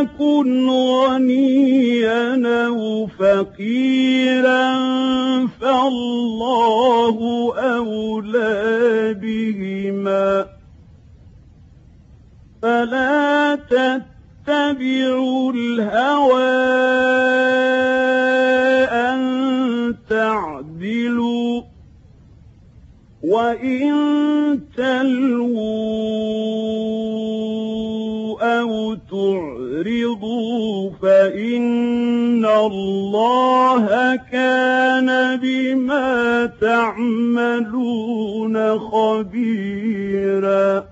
يكن 0.00 0.68
غنيا 0.70 2.46
أو 2.66 3.06
فقيرا 3.06 4.76
فالله 5.60 7.18
أولى 7.56 9.14
بهما. 9.14 10.46
فلا 12.62 13.54
تتبعوا 14.46 15.52
الهوى 15.52 16.50
أن 18.88 19.20
تعدلوا 20.10 21.62
وإن 23.22 23.90
تلووا 24.76 26.59
تعرضوا 29.84 30.90
فإن 31.02 32.44
الله 32.44 34.16
كان 34.32 35.40
بما 35.40 36.46
تعملون 36.60 38.56
خبيرا. 38.78 40.84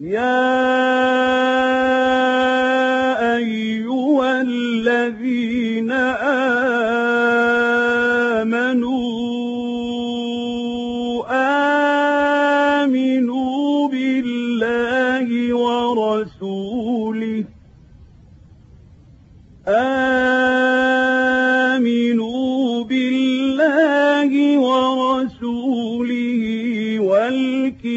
يا 0.00 0.50
أيها 3.36 4.40
الذين 4.40 5.92
آمنوا 5.92 6.69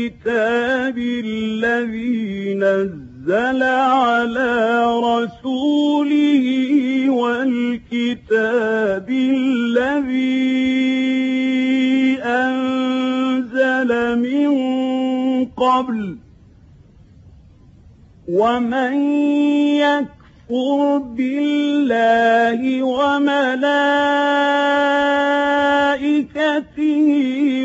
والكتاب 0.04 0.98
الذي 0.98 2.54
نزل 2.54 3.64
على 3.64 4.86
رسوله 5.00 6.46
والكتاب 7.10 9.10
الذي 9.10 10.44
أنزل 12.24 14.20
من 14.20 14.52
قبل 15.46 16.18
ومن 18.28 18.94
يكفر 19.80 20.98
بالله 20.98 22.84
وملائكته 22.84 23.34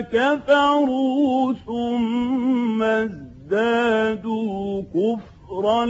كفروا 0.00 1.52
ثم 1.66 2.82
ازدادوا 2.82 4.82
كفرا 4.82 5.84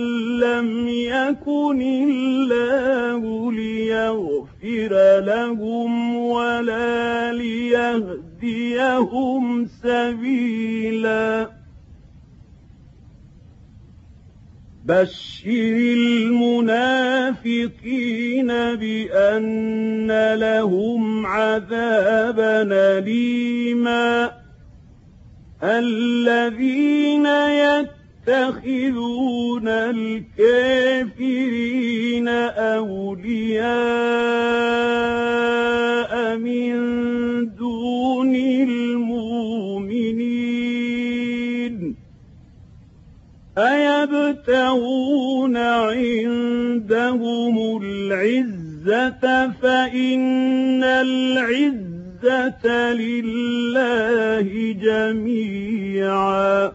لم 0.45 0.89
يكن 0.89 1.83
الله 1.83 3.53
ليغفر 3.53 5.20
لهم 5.20 6.16
ولا 6.16 7.33
ليهديهم 7.33 9.43
سبيلا. 9.66 11.61
بشر 14.84 15.46
المنافقين 15.96 17.26
بأن 18.76 20.34
لهم 20.34 21.26
عذابا 21.26 22.68
أليما 22.98 24.32
الذين 25.62 27.26
يتخذون 28.26 29.68
الكافرين 29.68 31.18
أولياء 32.28 33.62
من 36.36 36.74
دون 37.54 38.34
المؤمنين 38.34 38.81
أيبتغون 43.59 45.57
عندهم 45.57 47.12
العزة 47.83 49.51
فإن 49.51 50.85
العزة 50.85 52.66
لله 52.93 54.73
جميعا. 54.83 56.73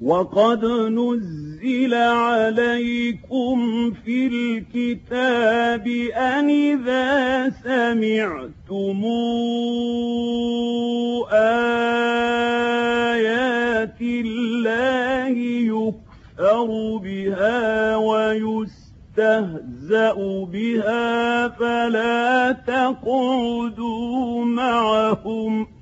وقد 0.00 0.64
نزل 0.64 1.94
عليكم 1.94 3.90
في 4.04 4.26
الكتاب 4.26 5.88
أن 6.16 6.50
إذا 6.50 7.50
سمعتم 7.50 9.04
آيات 13.10 14.00
الله 14.00 15.28
يكفر 15.68 16.96
بها 16.96 17.96
ويستهزأ 17.96 19.54
بها 20.52 21.48
فلا 21.48 22.52
تقعدوا 22.52 24.44
معهم 24.44 25.79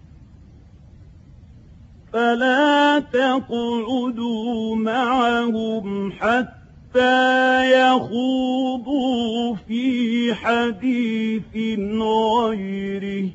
فلا 2.19 2.99
تقعدوا 2.99 4.77
معهم 4.77 6.13
حتى 6.13 7.73
يخوضوا 7.81 9.55
في 9.55 10.35
حديث 10.35 11.79
غيره 12.03 13.29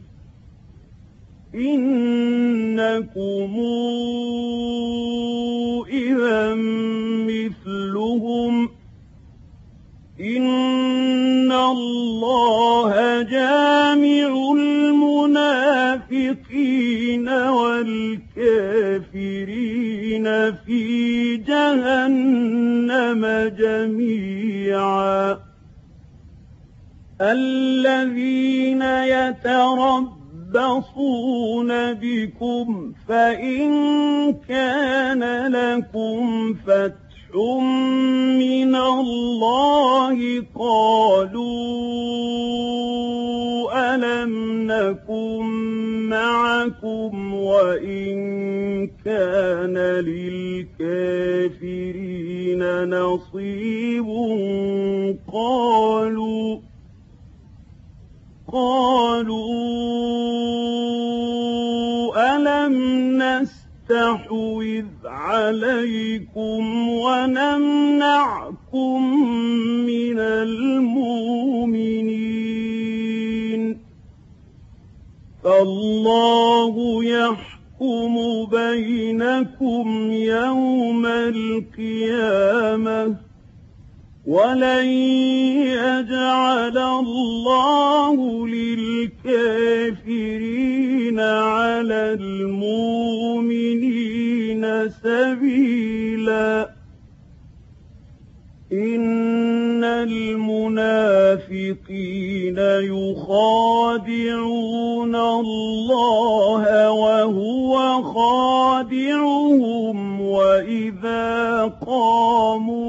إنكم 1.55 3.53
إذا 5.89 6.53
مثلهم 7.29 8.69
إن 10.19 11.51
الله 11.51 13.21
جامع 13.21 14.51
المنافقين 15.31 16.09
والكافرين 17.29 17.95
في 20.65 21.37
جهنم 21.37 23.25
جميعا 23.57 25.39
الذين 27.21 28.81
يتربون 28.81 30.23
يتربصون 30.53 31.93
بكم 31.93 32.93
فإن 33.07 33.69
كان 34.33 35.23
لكم 35.51 36.53
فتح 36.53 37.02
من 37.35 38.75
الله 38.75 40.43
قالوا 40.55 41.43
ألم 43.95 44.33
نكن 44.71 45.45
معكم 46.09 47.33
وإن 47.33 48.17
كان 49.05 49.77
للكافرين 49.77 51.23
نصيب 52.89 54.07
قالوا 55.33 56.59
قالوا 58.53 59.53
ألم 62.35 62.75
نستحوذ 63.21 64.85
عليكم 65.23 66.89
ونمنعكم 66.89 68.99
من 69.85 70.19
المؤمنين. 70.19 70.83
فالله 75.43 77.03
يحكم 77.03 78.15
بينكم 78.51 80.11
يوم 80.11 81.05
القيامة 81.05 83.15
ولن 84.27 84.85
يجعل 85.79 86.77
الله 86.77 88.47
للكافرين 88.47 90.39
على 91.19 92.17
المؤمنين. 92.19 94.22
سبيلا 95.03 96.69
إن 98.73 99.83
المنافقين 99.83 101.27
يخادعون 102.89 104.35
الله 105.15 106.91
وهو 106.91 108.03
خادعهم 108.03 109.97
وإذا 110.21 111.63
قاموا 111.87 112.83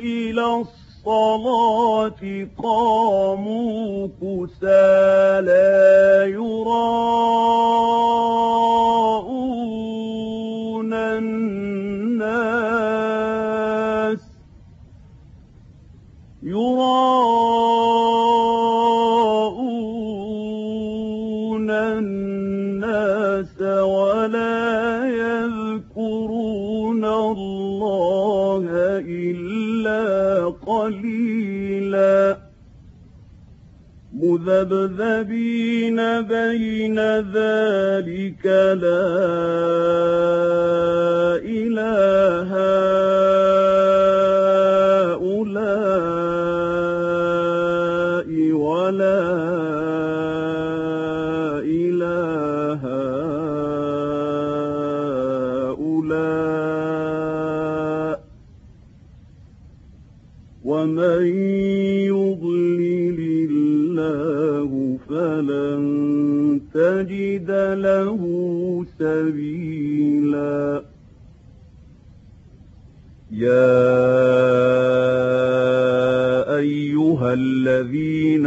إلى 0.00 0.44
الصلاة 0.44 2.22
قاموا 2.62 4.08
كسالى 4.22 5.72
يراءون 6.30 7.91
مذبذبين 34.22 35.96
بين 36.22 36.98
ذلك 37.18 38.46
لا 38.82 39.02
إله 41.44 42.50
تجد 66.74 67.50
له 67.78 68.20
سبيلا. 68.98 70.82
يا 73.32 73.72
أيها 76.56 77.34
الذين 77.34 78.46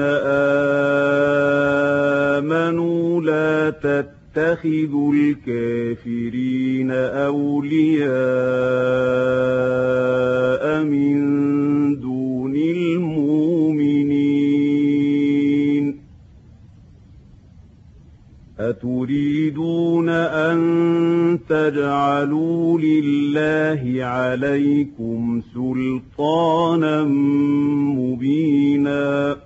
آمنوا 2.40 3.22
لا 3.22 3.70
تتخذوا 3.70 5.14
الكافرين 5.14 6.92
أولياء 6.92 8.16
من 10.84 11.45
أتريدون 18.76 20.10
أن 20.10 21.40
تجعلوا 21.50 22.80
لله 22.80 24.06
عليكم 24.06 25.42
سلطانا 25.54 27.04
مبينا. 27.98 29.38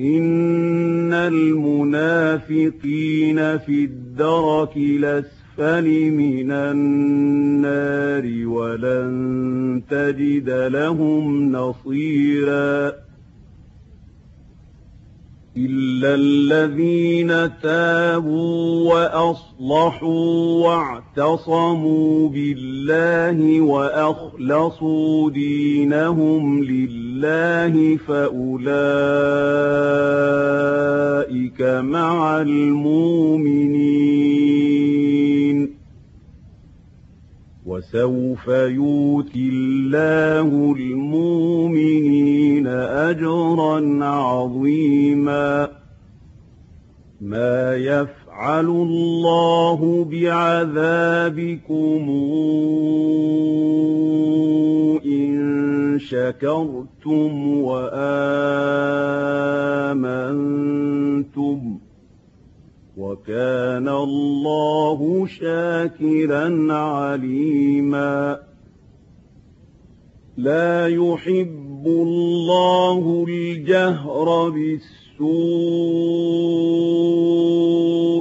إن 0.00 1.12
المنافقين 1.12 2.58
في 3.58 3.84
الدرك 3.84 4.76
الأسفل 4.76 6.10
من 6.10 6.50
النار 6.50 8.46
ولن 8.46 9.82
تجد 9.90 10.50
لهم 10.50 11.52
نصيراً. 11.52 13.05
إلا 15.58 16.14
الذين 16.14 17.28
تابوا 17.62 18.94
وأصلحوا 18.94 20.64
واعتصموا 20.66 22.28
بالله 22.28 23.60
وأخلصوا 23.60 25.30
دينهم 25.30 26.64
لله 26.64 27.96
فأولئك 27.96 28.56
مع 31.62 32.40
المؤمنين 32.40 34.16
وسوف 37.66 38.48
يؤتي 38.48 39.48
الله 39.48 40.74
المؤمنين 40.78 42.45
أجرا 42.66 44.04
عظيما. 44.04 45.68
ما 47.20 47.74
يفعل 47.74 48.66
الله 48.66 50.06
بعذابكم 50.10 52.10
إن 55.06 55.98
شكرتم 55.98 57.58
وآمنتم. 57.58 58.18
وكان 62.96 63.88
الله 63.88 65.26
شاكرا 65.26 66.74
عليما. 66.74 68.38
لا 70.36 70.88
يحب 70.88 71.86
الله 71.86 73.24
الجهر 73.28 74.48
بالسوء 74.48 75.26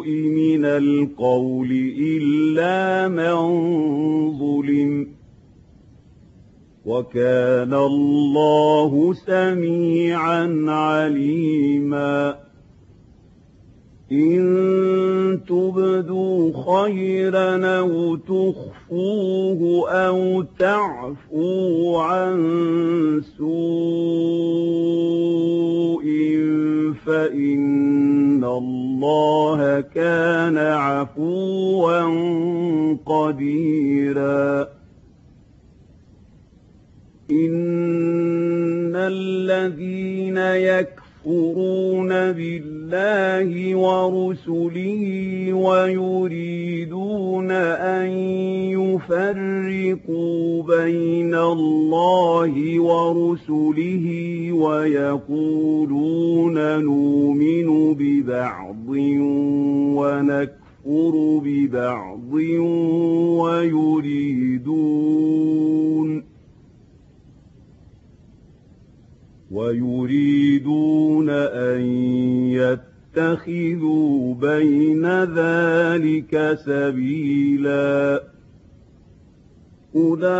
من 0.09 0.65
القول 0.65 1.71
إلا 1.99 3.07
من 3.07 3.35
ظلم. 4.39 5.07
وكان 6.85 7.73
الله 7.73 9.13
سميعا 9.13 10.65
عليما. 10.67 12.44
إن 14.11 15.39
تبدوا 15.47 16.51
خيرا 16.65 17.79
أو 17.79 18.15
تخفوه 18.15 19.89
أو 19.91 20.45
تعفوا 20.59 22.01
عن 22.01 23.21
سوء 23.37 23.55
فإن 27.05 28.43
الله 28.43 29.81
كان 29.81 30.57
عفوا 30.57 32.01
قديرا. 33.05 34.67
إن 37.31 38.95
الذين 38.95 40.37
يكفرون 40.37 41.04
يكفرون 41.25 42.09
بالله 42.09 43.75
ورسله 43.75 45.53
ويريدون 45.53 47.51
أن 47.51 48.09
يفرقوا 48.77 50.63
بين 50.63 51.35
الله 51.35 52.79
ورسله 52.79 54.05
ويقولون 54.53 56.53
نؤمن 56.79 57.93
ببعض 57.93 58.89
ونكفر 59.97 61.13
ببعض 61.43 62.33
ويريدون 63.41 64.75
ويريدون 69.55 71.29
أن 71.29 71.81
يتخذوا 73.15 74.33
بين 74.33 75.23
ذلك 75.23 76.57
سبيلا. 76.65 78.23
أولئك 79.95 80.39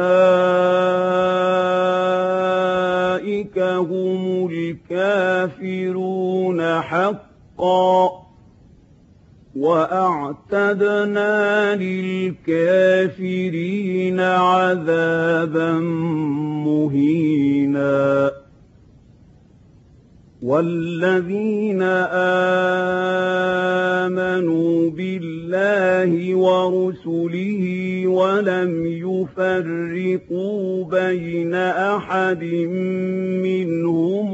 هم 3.60 4.50
الكافرون 4.52 6.82
حقا. 6.82 8.26
وأعتدنا 9.56 11.26
للكافرين 11.76 14.20
عذابا 14.20 15.72
مهينا. 16.66 18.45
والذين 20.46 21.82
آمنوا 24.06 24.90
بالله 24.90 26.36
ورسله 26.36 27.64
ولم 28.08 28.86
يفرقوا 28.86 30.86
بين 30.86 31.54
أحد 31.54 32.44
منهم 33.42 34.28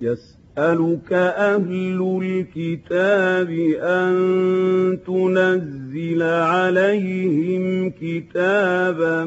يسألك 0.00 1.12
أهل 1.12 2.20
الكتاب 2.22 3.50
أن 3.80 4.14
تنزل 5.06 6.22
عليهم 6.22 7.90
كتابا 7.90 9.24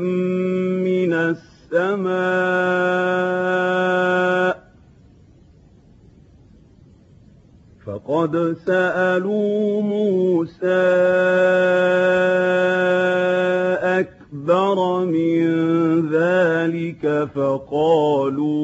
من 0.87 1.13
السماء 1.13 2.17
فقد 7.87 8.57
سألوا 8.65 9.81
موسى 9.81 10.87
أكبر 13.99 15.05
من 15.05 15.41
ذلك 16.09 17.29
فقالوا 17.35 18.57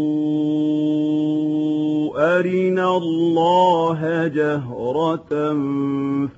أرنا 2.40 2.98
الله 2.98 4.28
جهرة 4.28 5.54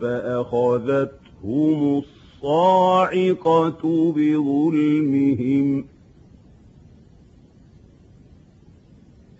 فأخذتهم 0.01 1.79
الصاعقة 2.43 4.13
بظلمهم 4.15 5.85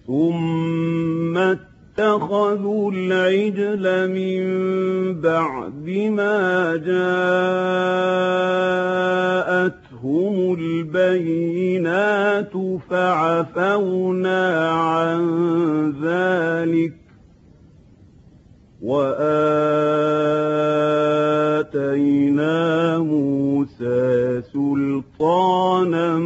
ثم 0.08 1.38
اتخذوا 1.98 2.92
العجل 2.92 4.12
من 4.12 4.44
بعد 5.22 5.88
ما 6.12 6.76
جاءتهم 6.76 7.16
البينات 10.60 12.54
فعفونا 12.90 14.70
عن 14.72 15.24
ذلك 16.04 16.94
وآتينا 18.82 19.28
موسى 22.98 24.42
سلطانا 24.54 26.18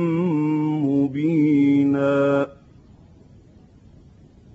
مبينا. 0.84 2.49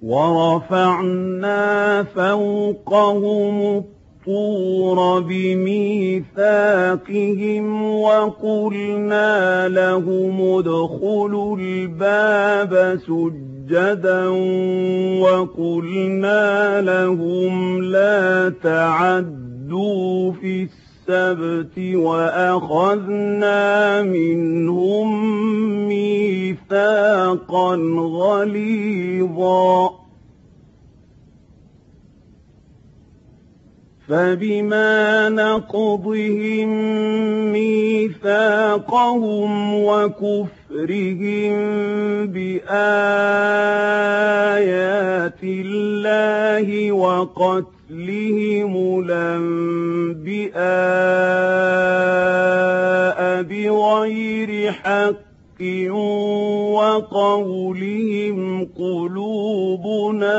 ورفعنا 0.05 2.03
فوقهم 2.03 3.85
الطور 4.27 5.21
بميثاقهم 5.21 6.45
وقلنا 8.01 9.69
لهم 9.69 10.41
ادخلوا 10.59 11.57
الباب 11.57 12.99
سجدا 12.99 14.29
وقلنا 15.21 16.81
لهم 16.81 17.83
لا 17.83 18.49
تعدوا 18.63 20.33
في 20.33 20.69
السبت 21.09 21.79
وأخذنا 21.95 23.63
منهم 24.03 25.09
ميثاقا 25.89 27.77
غليظا. 27.97 29.91
فبما 34.09 35.29
نقضهم 35.29 36.69
ميثاقهم 37.53 38.55
وكفرهم 39.85 41.55
بآيات 42.27 42.65
الله 45.43 46.93
وقتلهم 46.93 47.74
الأنبياء 49.05 49.83
بغير 53.43 54.73
حق 54.73 55.63
وقولهم 56.75 58.65
قلوبنا 58.65 60.35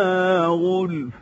غلف 0.46 1.14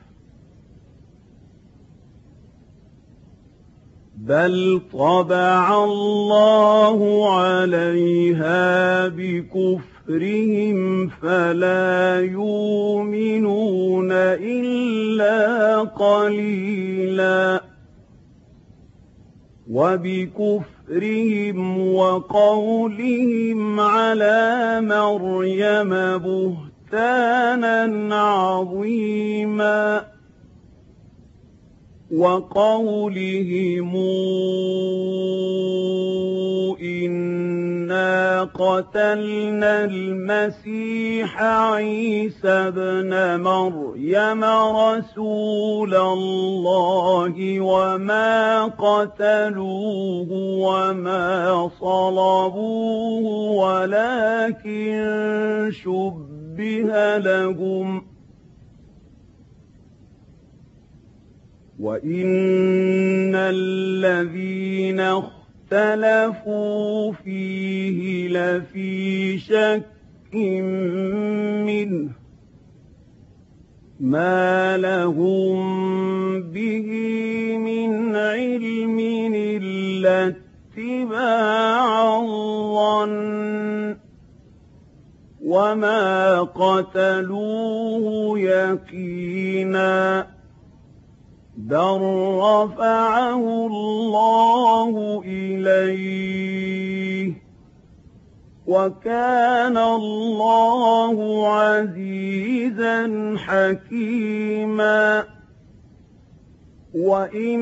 بل 4.17 4.81
طبع 4.93 5.83
الله 5.83 7.29
عليها 7.35 9.07
بكفرهم 10.07 11.07
فلا 11.07 12.19
يؤمنون 12.21 14.11
إلا 14.11 15.79
قليلا. 15.79 17.63
وبكفرهم 19.71 21.59
وقولهم 21.95 23.79
على 23.79 24.79
مريم 24.81 25.89
بهتانا 26.17 28.15
عظيما. 28.15 30.12
وقولهم 32.17 33.95
إنا 36.81 38.43
قتلنا 38.43 39.85
المسيح 39.85 41.43
عيسى 41.43 42.47
ابن 42.49 43.41
مريم 43.41 44.43
رسول 44.75 45.95
الله 45.95 47.59
وما 47.61 48.65
قتلوه 48.65 50.27
وما 50.59 51.69
صلبوه 51.79 53.25
ولكن 53.63 54.93
شبه 55.71 57.17
لهم 57.17 58.01
ۖ 58.01 58.12
وإن 61.79 63.35
الذين 63.35 64.99
اختلفوا 65.71 67.11
فيه 67.11 68.27
لفي 68.27 69.37
شك 69.39 69.85
منه 71.65 72.09
ما 73.99 74.77
لهم 74.77 76.41
به 76.41 76.87
من 77.57 78.15
علم 78.15 78.99
إلا 79.35 80.27
اتباع 80.77 82.19
الظن 82.19 83.97
وما 85.45 86.41
قتلوه 86.41 88.05
يقيناً 88.39 90.33
بل 91.57 91.99
رفعه 92.39 93.67
الله 93.67 95.23
إليه 95.25 97.33
وكان 98.67 99.77
الله 99.77 101.47
عزيزا 101.47 103.33
حكيما 103.37 105.23
وإن 106.95 107.59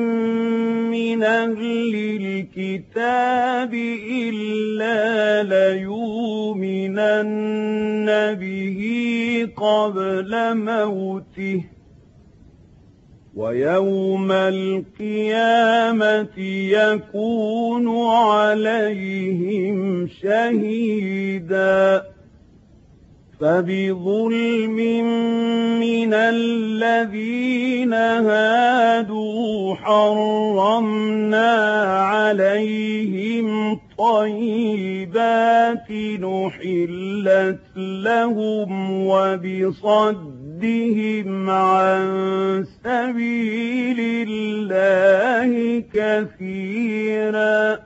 من 0.90 1.22
أهل 1.22 1.94
الكتاب 2.20 3.74
إلا 4.10 5.42
ليؤمنن 5.42 7.14
به 8.34 8.80
قبل 9.56 10.56
موته 10.56 11.64
ويوم 13.36 14.32
القيامة 14.32 16.38
يكون 16.38 18.06
عليهم 18.06 20.08
شهيدا. 20.22 22.12
فبظلم 23.42 24.76
من 25.80 26.14
الذين 26.14 27.92
هادوا 27.92 29.74
حرمنا 29.74 31.52
عليهم 31.92 33.78
طيبات 33.98 35.90
نحلت 36.20 37.60
لهم 37.76 38.92
وبصد 39.06 40.41
صدهم 40.62 41.50
عن 41.50 42.64
سبيل 42.84 44.28
الله 44.28 45.82
كثيرا 45.94 47.78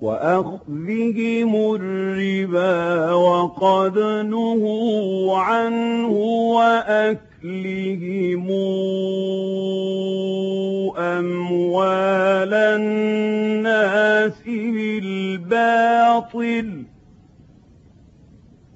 وأخذهم 0.00 1.74
الربا 1.74 3.12
وقد 3.12 3.98
نهوا 3.98 5.38
عنه 5.38 6.10
وأكلهم 6.54 8.50
أموال 10.98 12.54
الناس 12.54 14.42
بالباطل 15.34 16.06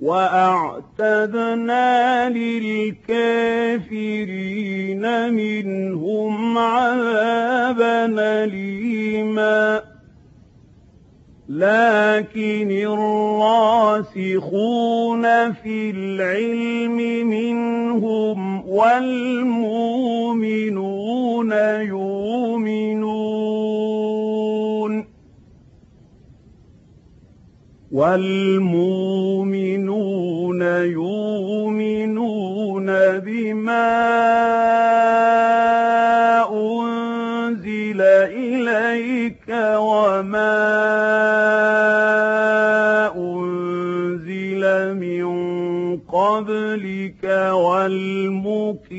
وأعتدنا 0.01 1.89
للكافرين 2.29 3.75
منهم 5.33 6.59
عذابا 6.59 8.07
أليما 8.45 9.83
لكن 11.49 12.71
الراسخون 14.21 15.23
في 15.53 15.91
العلم 15.91 16.97
منهم 17.29 18.69
والمؤمنون 18.69 19.61
يؤمنون 21.81 22.21
والمؤمنون 27.91 29.51
يؤمنون 31.03 32.87
بما 33.19 33.91
أنزل 36.51 38.01
إليك 38.01 39.49
وما 39.77 40.61
أنزل 43.17 44.63
من 44.95 45.27
قبلك 45.99 47.25
والمقيمين 47.53 48.91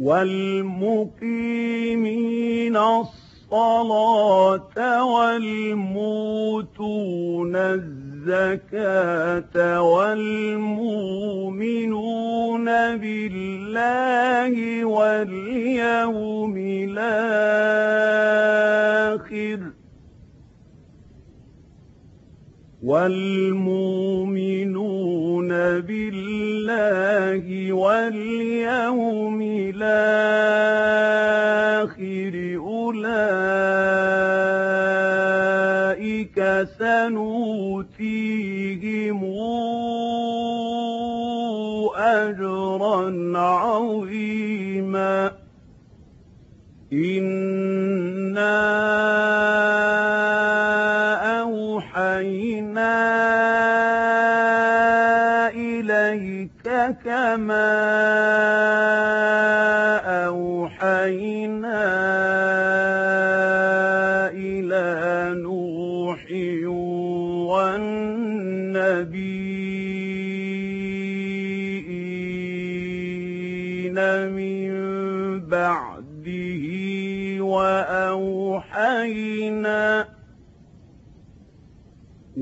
والمقيمين 0.00 1.14
الصلاة 2.76 3.23
الصلاة 3.54 5.04
والموتون 5.14 6.56
الزكاة 7.56 9.02
والمؤمنون 9.82 11.04
بالله 12.96 14.84
واليوم 14.84 16.54
الآخر 16.88 17.24
والمؤمنون 22.82 24.28
بالله 25.80 27.72
واليوم 27.72 29.42
الآخر 29.42 30.83
سنؤتيهم 37.08 38.64
أجرا 41.96 43.38
عظيما. 43.38 45.32
إنا 46.92 48.60
أوحينا 51.40 52.94
إليك 55.48 56.66
كما 57.04 58.53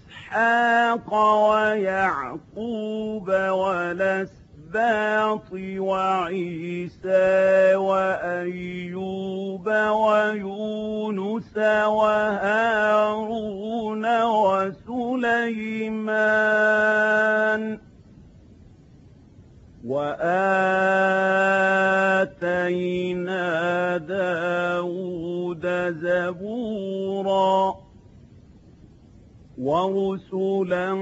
ويعقوب 1.50 3.28
والأسباط 3.30 4.32
وعيسى 5.78 7.34
وأيوب 7.74 9.66
ويونس 9.90 11.56
وهارون 11.86 13.06
وسليمان 15.16 16.66
وآتينا 19.86 20.26
داود 23.96 25.66
زبورا 26.00 27.74
ورسلا 29.58 30.92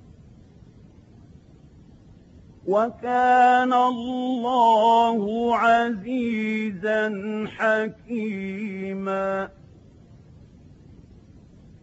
وكان 2.66 3.72
الله 3.72 5.56
عزيزا 5.56 7.10
حكيما. 7.56 9.48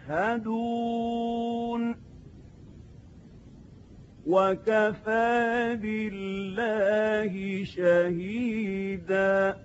يشهدون. 0.08 0.82
وكفى 4.26 5.78
بالله 5.82 7.64
شهيدا. 7.64 9.56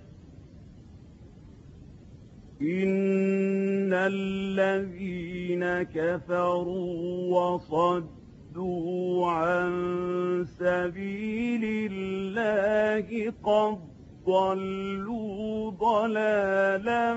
إن 2.62 3.92
الذين 3.92 5.82
كفروا 5.82 7.38
وصدوا 7.38 9.30
عن 9.30 10.46
سبيل 10.58 11.90
الله 11.92 13.32
قد 13.42 13.78
ضلوا 14.26 15.70
ضلالا 15.70 17.14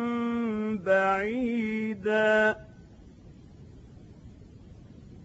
بعيدا. 0.86 2.56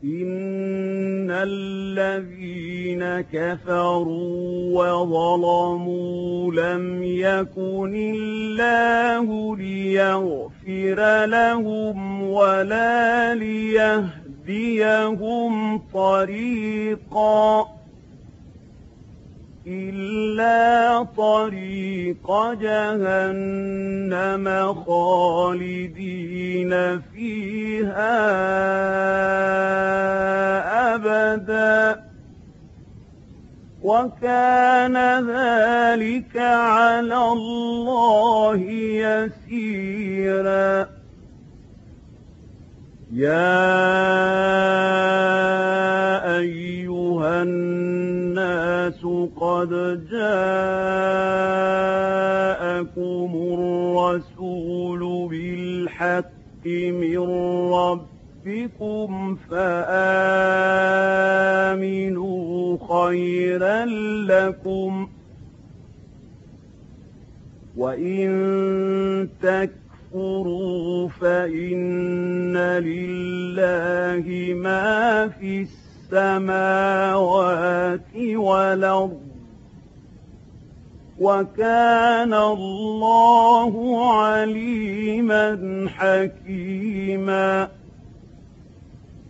إن 0.07 1.31
الذين 1.31 3.03
كفروا 3.33 4.71
وظلموا 4.73 6.53
لم 6.53 7.03
يكن 7.03 7.95
الله 8.15 9.57
ليغفر 9.57 11.27
لهم 11.27 12.23
ولا 12.23 13.35
ليهديهم 13.35 14.99
طريقا 15.95 17.67
إلا 19.67 21.03
طريق 21.17 22.53
جهنم 22.61 24.47
خالدين 24.87 26.73
فيها 27.01 28.17
أبدا 30.95 32.03
وكان 33.83 34.97
ذلك 35.31 36.37
على 36.37 37.19
الله 37.33 38.61
يسيرا 39.07 40.96
يا 43.17 43.57
أيها 46.39 47.43
الناس 47.43 49.01
قد 49.37 49.71
جاءكم 50.11 51.31
الرسول 53.57 55.29
بالحق 55.29 56.67
من 56.67 57.19
ربكم 57.73 59.37
فآمنوا 59.51 60.77
خيرا 62.89 63.85
لكم 64.27 65.09
وإن 67.77 68.29
تكفروا 69.43 69.86
تكفروا 70.17 71.09
فإن 71.09 72.57
لله 72.57 74.55
ما 74.55 75.29
في 75.29 75.67
السماوات 76.13 77.17
والأرض 78.17 79.21
وكان 81.21 82.35
الله 82.35 84.05
عليما 84.15 85.87
حكيما 85.97 87.69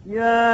يا 0.06 0.46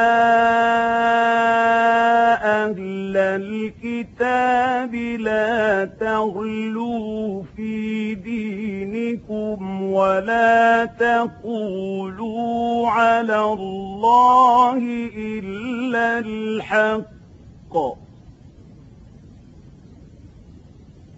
أهل 2.65 3.17
الكتاب 3.17 4.95
لا 4.95 5.85
تغلوا 5.85 7.43
في 7.57 8.15
دينكم 8.15 9.83
ولا 9.83 10.85
تقولوا 10.85 12.89
على 12.89 13.41
الله 13.41 14.79
إلا 15.17 16.19
الحق. 16.19 17.77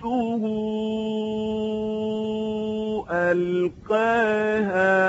ألقاها 3.12 5.00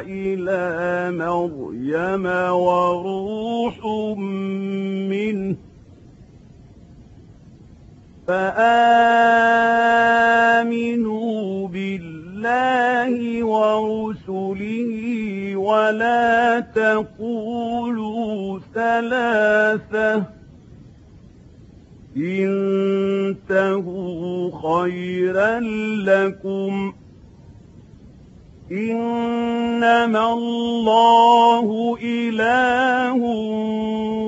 إلى 0.00 1.10
مريم 1.16 2.26
وروح 2.52 3.84
منه 5.08 5.67
فآمنوا 8.28 8.68
بالله 11.68 13.44
ورسله 13.44 14.92
ولا 15.56 16.60
تقولوا 16.60 18.58
ثلاثة. 18.74 20.22
انتهوا 22.16 23.70
خيرا 24.62 25.60
لكم. 26.04 26.92
إنما 28.72 30.32
الله 30.32 31.98
إله 32.02 33.16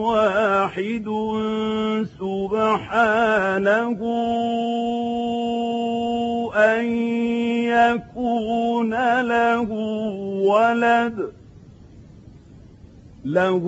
واحد 0.01 1.09
سبحانه 2.21 4.01
أن 6.57 6.85
يكون 7.65 9.21
له 9.21 9.71
ولد. 10.43 11.33
له 13.25 13.65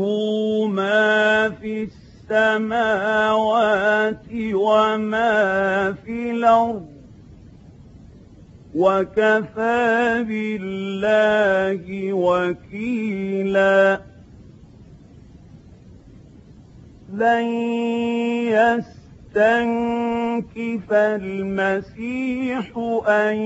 ما 0.67 1.51
في 1.51 1.89
السماوات 2.31 4.25
وما 4.55 5.93
في 5.93 6.31
الأرض. 6.31 7.02
وكفى 8.75 10.25
بالله 10.29 12.13
وكيلا. 12.13 14.01
لن 17.13 17.47
يستنكف 19.37 20.93
المسيح 20.93 22.65
أن 23.09 23.37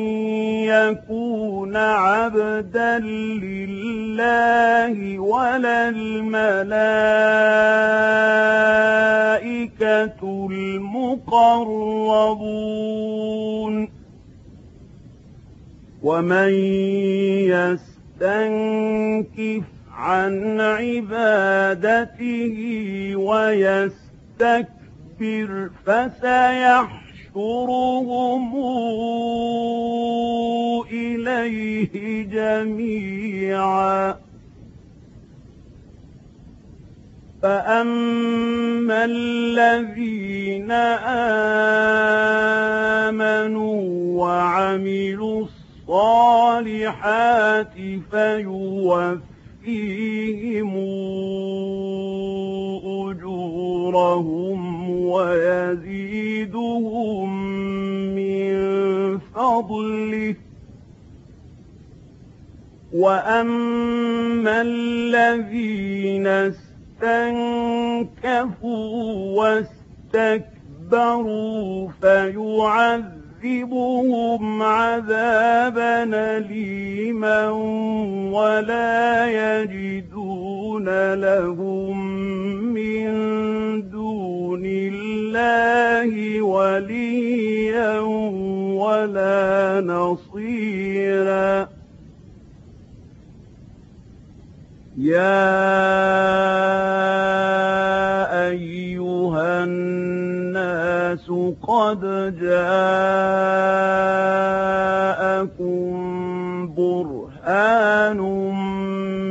يكون 0.65 1.77
عبدا 1.77 2.98
لله 2.98 5.19
ولا 5.19 5.89
الملائكة 5.89 6.47
المقربون. 10.51 11.57
ومن 16.02 16.51
يستنكف 18.20 19.64
عن 19.93 20.60
عبادته 20.60 22.56
ويستكبر 23.16 24.70
فسيحشرهم 25.86 26.97
إليه 30.93 32.23
جميعا. 32.23 34.14
فأما 37.43 39.05
الذين 39.05 40.70
آمنوا 43.10 43.82
وعملوا 44.24 45.47
الصالحات 45.88 47.74
فيوفيهم 48.10 49.20
أجورهم 53.10 54.90
ويزيدهم 55.00 56.48
من 58.14 58.56
فضله. 59.18 60.34
وأما 62.92 64.62
الذين 64.62 66.26
استنكفوا 66.26 67.22
واستكبروا 70.14 71.88
فيعذبون 72.00 73.26
يعذبهم 73.47 74.62
عذابا 74.62 76.05
أليما 76.36 77.51
ولا 78.32 79.27
يجدون 79.62 81.14
لهم 81.14 82.06
من 82.74 83.10
دون 83.90 84.62
الله 84.66 86.43
وليا 86.43 88.01
ولا 88.81 89.81
نصيرا 89.81 91.68
يا 94.97 95.36
أيها 98.48 99.64
الناس 99.64 101.31
قد 101.62 102.01
جاءكم 102.40 102.77
برهان 106.74 108.20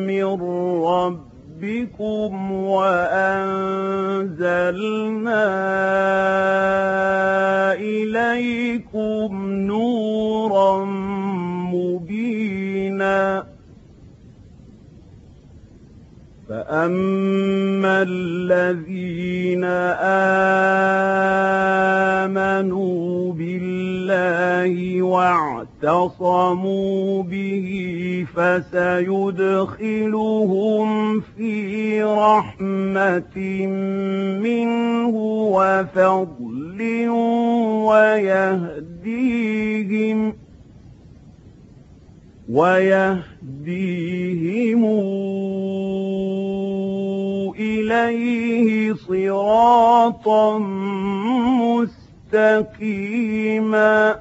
من 0.08 0.26
ربكم 0.86 2.52
وأنزلنا 2.52 3.34
إليكم 7.74 9.30
نورا 9.52 11.05
فأما 16.50 18.02
الذين 18.08 19.64
آمنوا 22.24 23.34
بالله 23.34 25.02
واعتصموا 25.02 26.44
به 27.24 28.26
فسيدخلهم 28.36 28.80
في 31.20 32.04
رحمة 32.04 33.38
منه 34.44 35.16
وفضل 35.56 37.10
ويهديهم 37.90 38.86
ويهديهم 42.50 43.35
إليه 47.60 48.94
صراطا 48.94 50.58
مستقيما. 52.34 54.20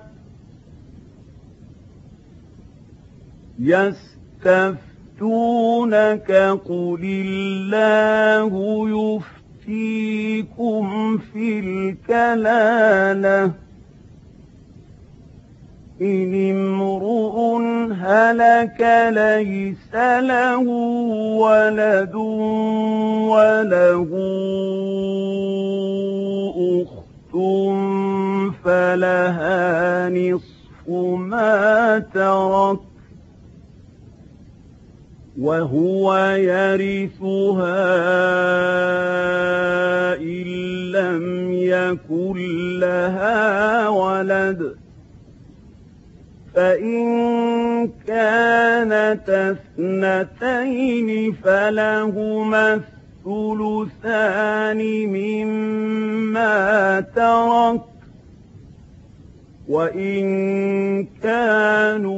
يستفتونك 3.59 4.91
قل 6.65 7.01
الله 7.03 8.51
يفتيكم 9.67 11.19
في 11.19 11.59
الكلالة. 11.59 13.53
إن 16.03 16.51
امرؤ 16.51 17.63
هلك 17.93 19.11
ليس 19.11 19.95
له 19.95 20.59
ولد 21.39 22.15
وله 23.31 24.11
أخت 26.83 27.37
فلها 28.65 30.09
نصف 30.09 30.89
ما 31.19 31.99
ترك 32.15 32.81
وهو 35.39 36.17
يرثها 36.37 37.85
إن 40.17 40.47
لم 40.93 41.53
يكن 41.53 42.37
لها 42.81 43.89
ولد 43.89 44.84
فإن 46.55 47.89
كانت 48.07 49.57
اثنتين 49.79 51.33
فلهما 51.33 52.75
الثلثان 53.27 54.79
مما 55.07 57.01
ترك. 57.01 57.81
وإن 59.69 60.25
كانوا 61.23 62.15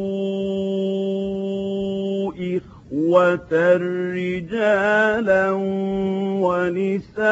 إخوة 2.33 3.77
رجالا 4.13 5.51
ونساء 6.43 7.27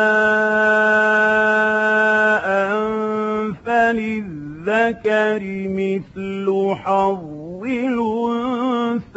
فللذكر 4.64 5.42
مثل 5.68 6.46
حظ 6.74 7.64
الأنثيين. 7.64 9.14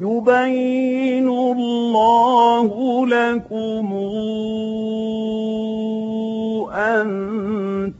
يبين 0.00 1.28
الله 1.28 2.68
لكم 3.06 3.94
أن 6.72 7.08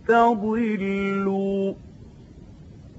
تضلوا 0.08 1.72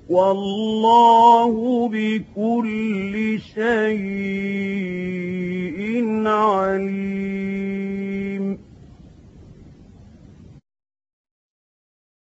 والله 0.10 1.54
بكل 1.94 3.40
شيء 3.56 4.62
عليم. 6.28 8.11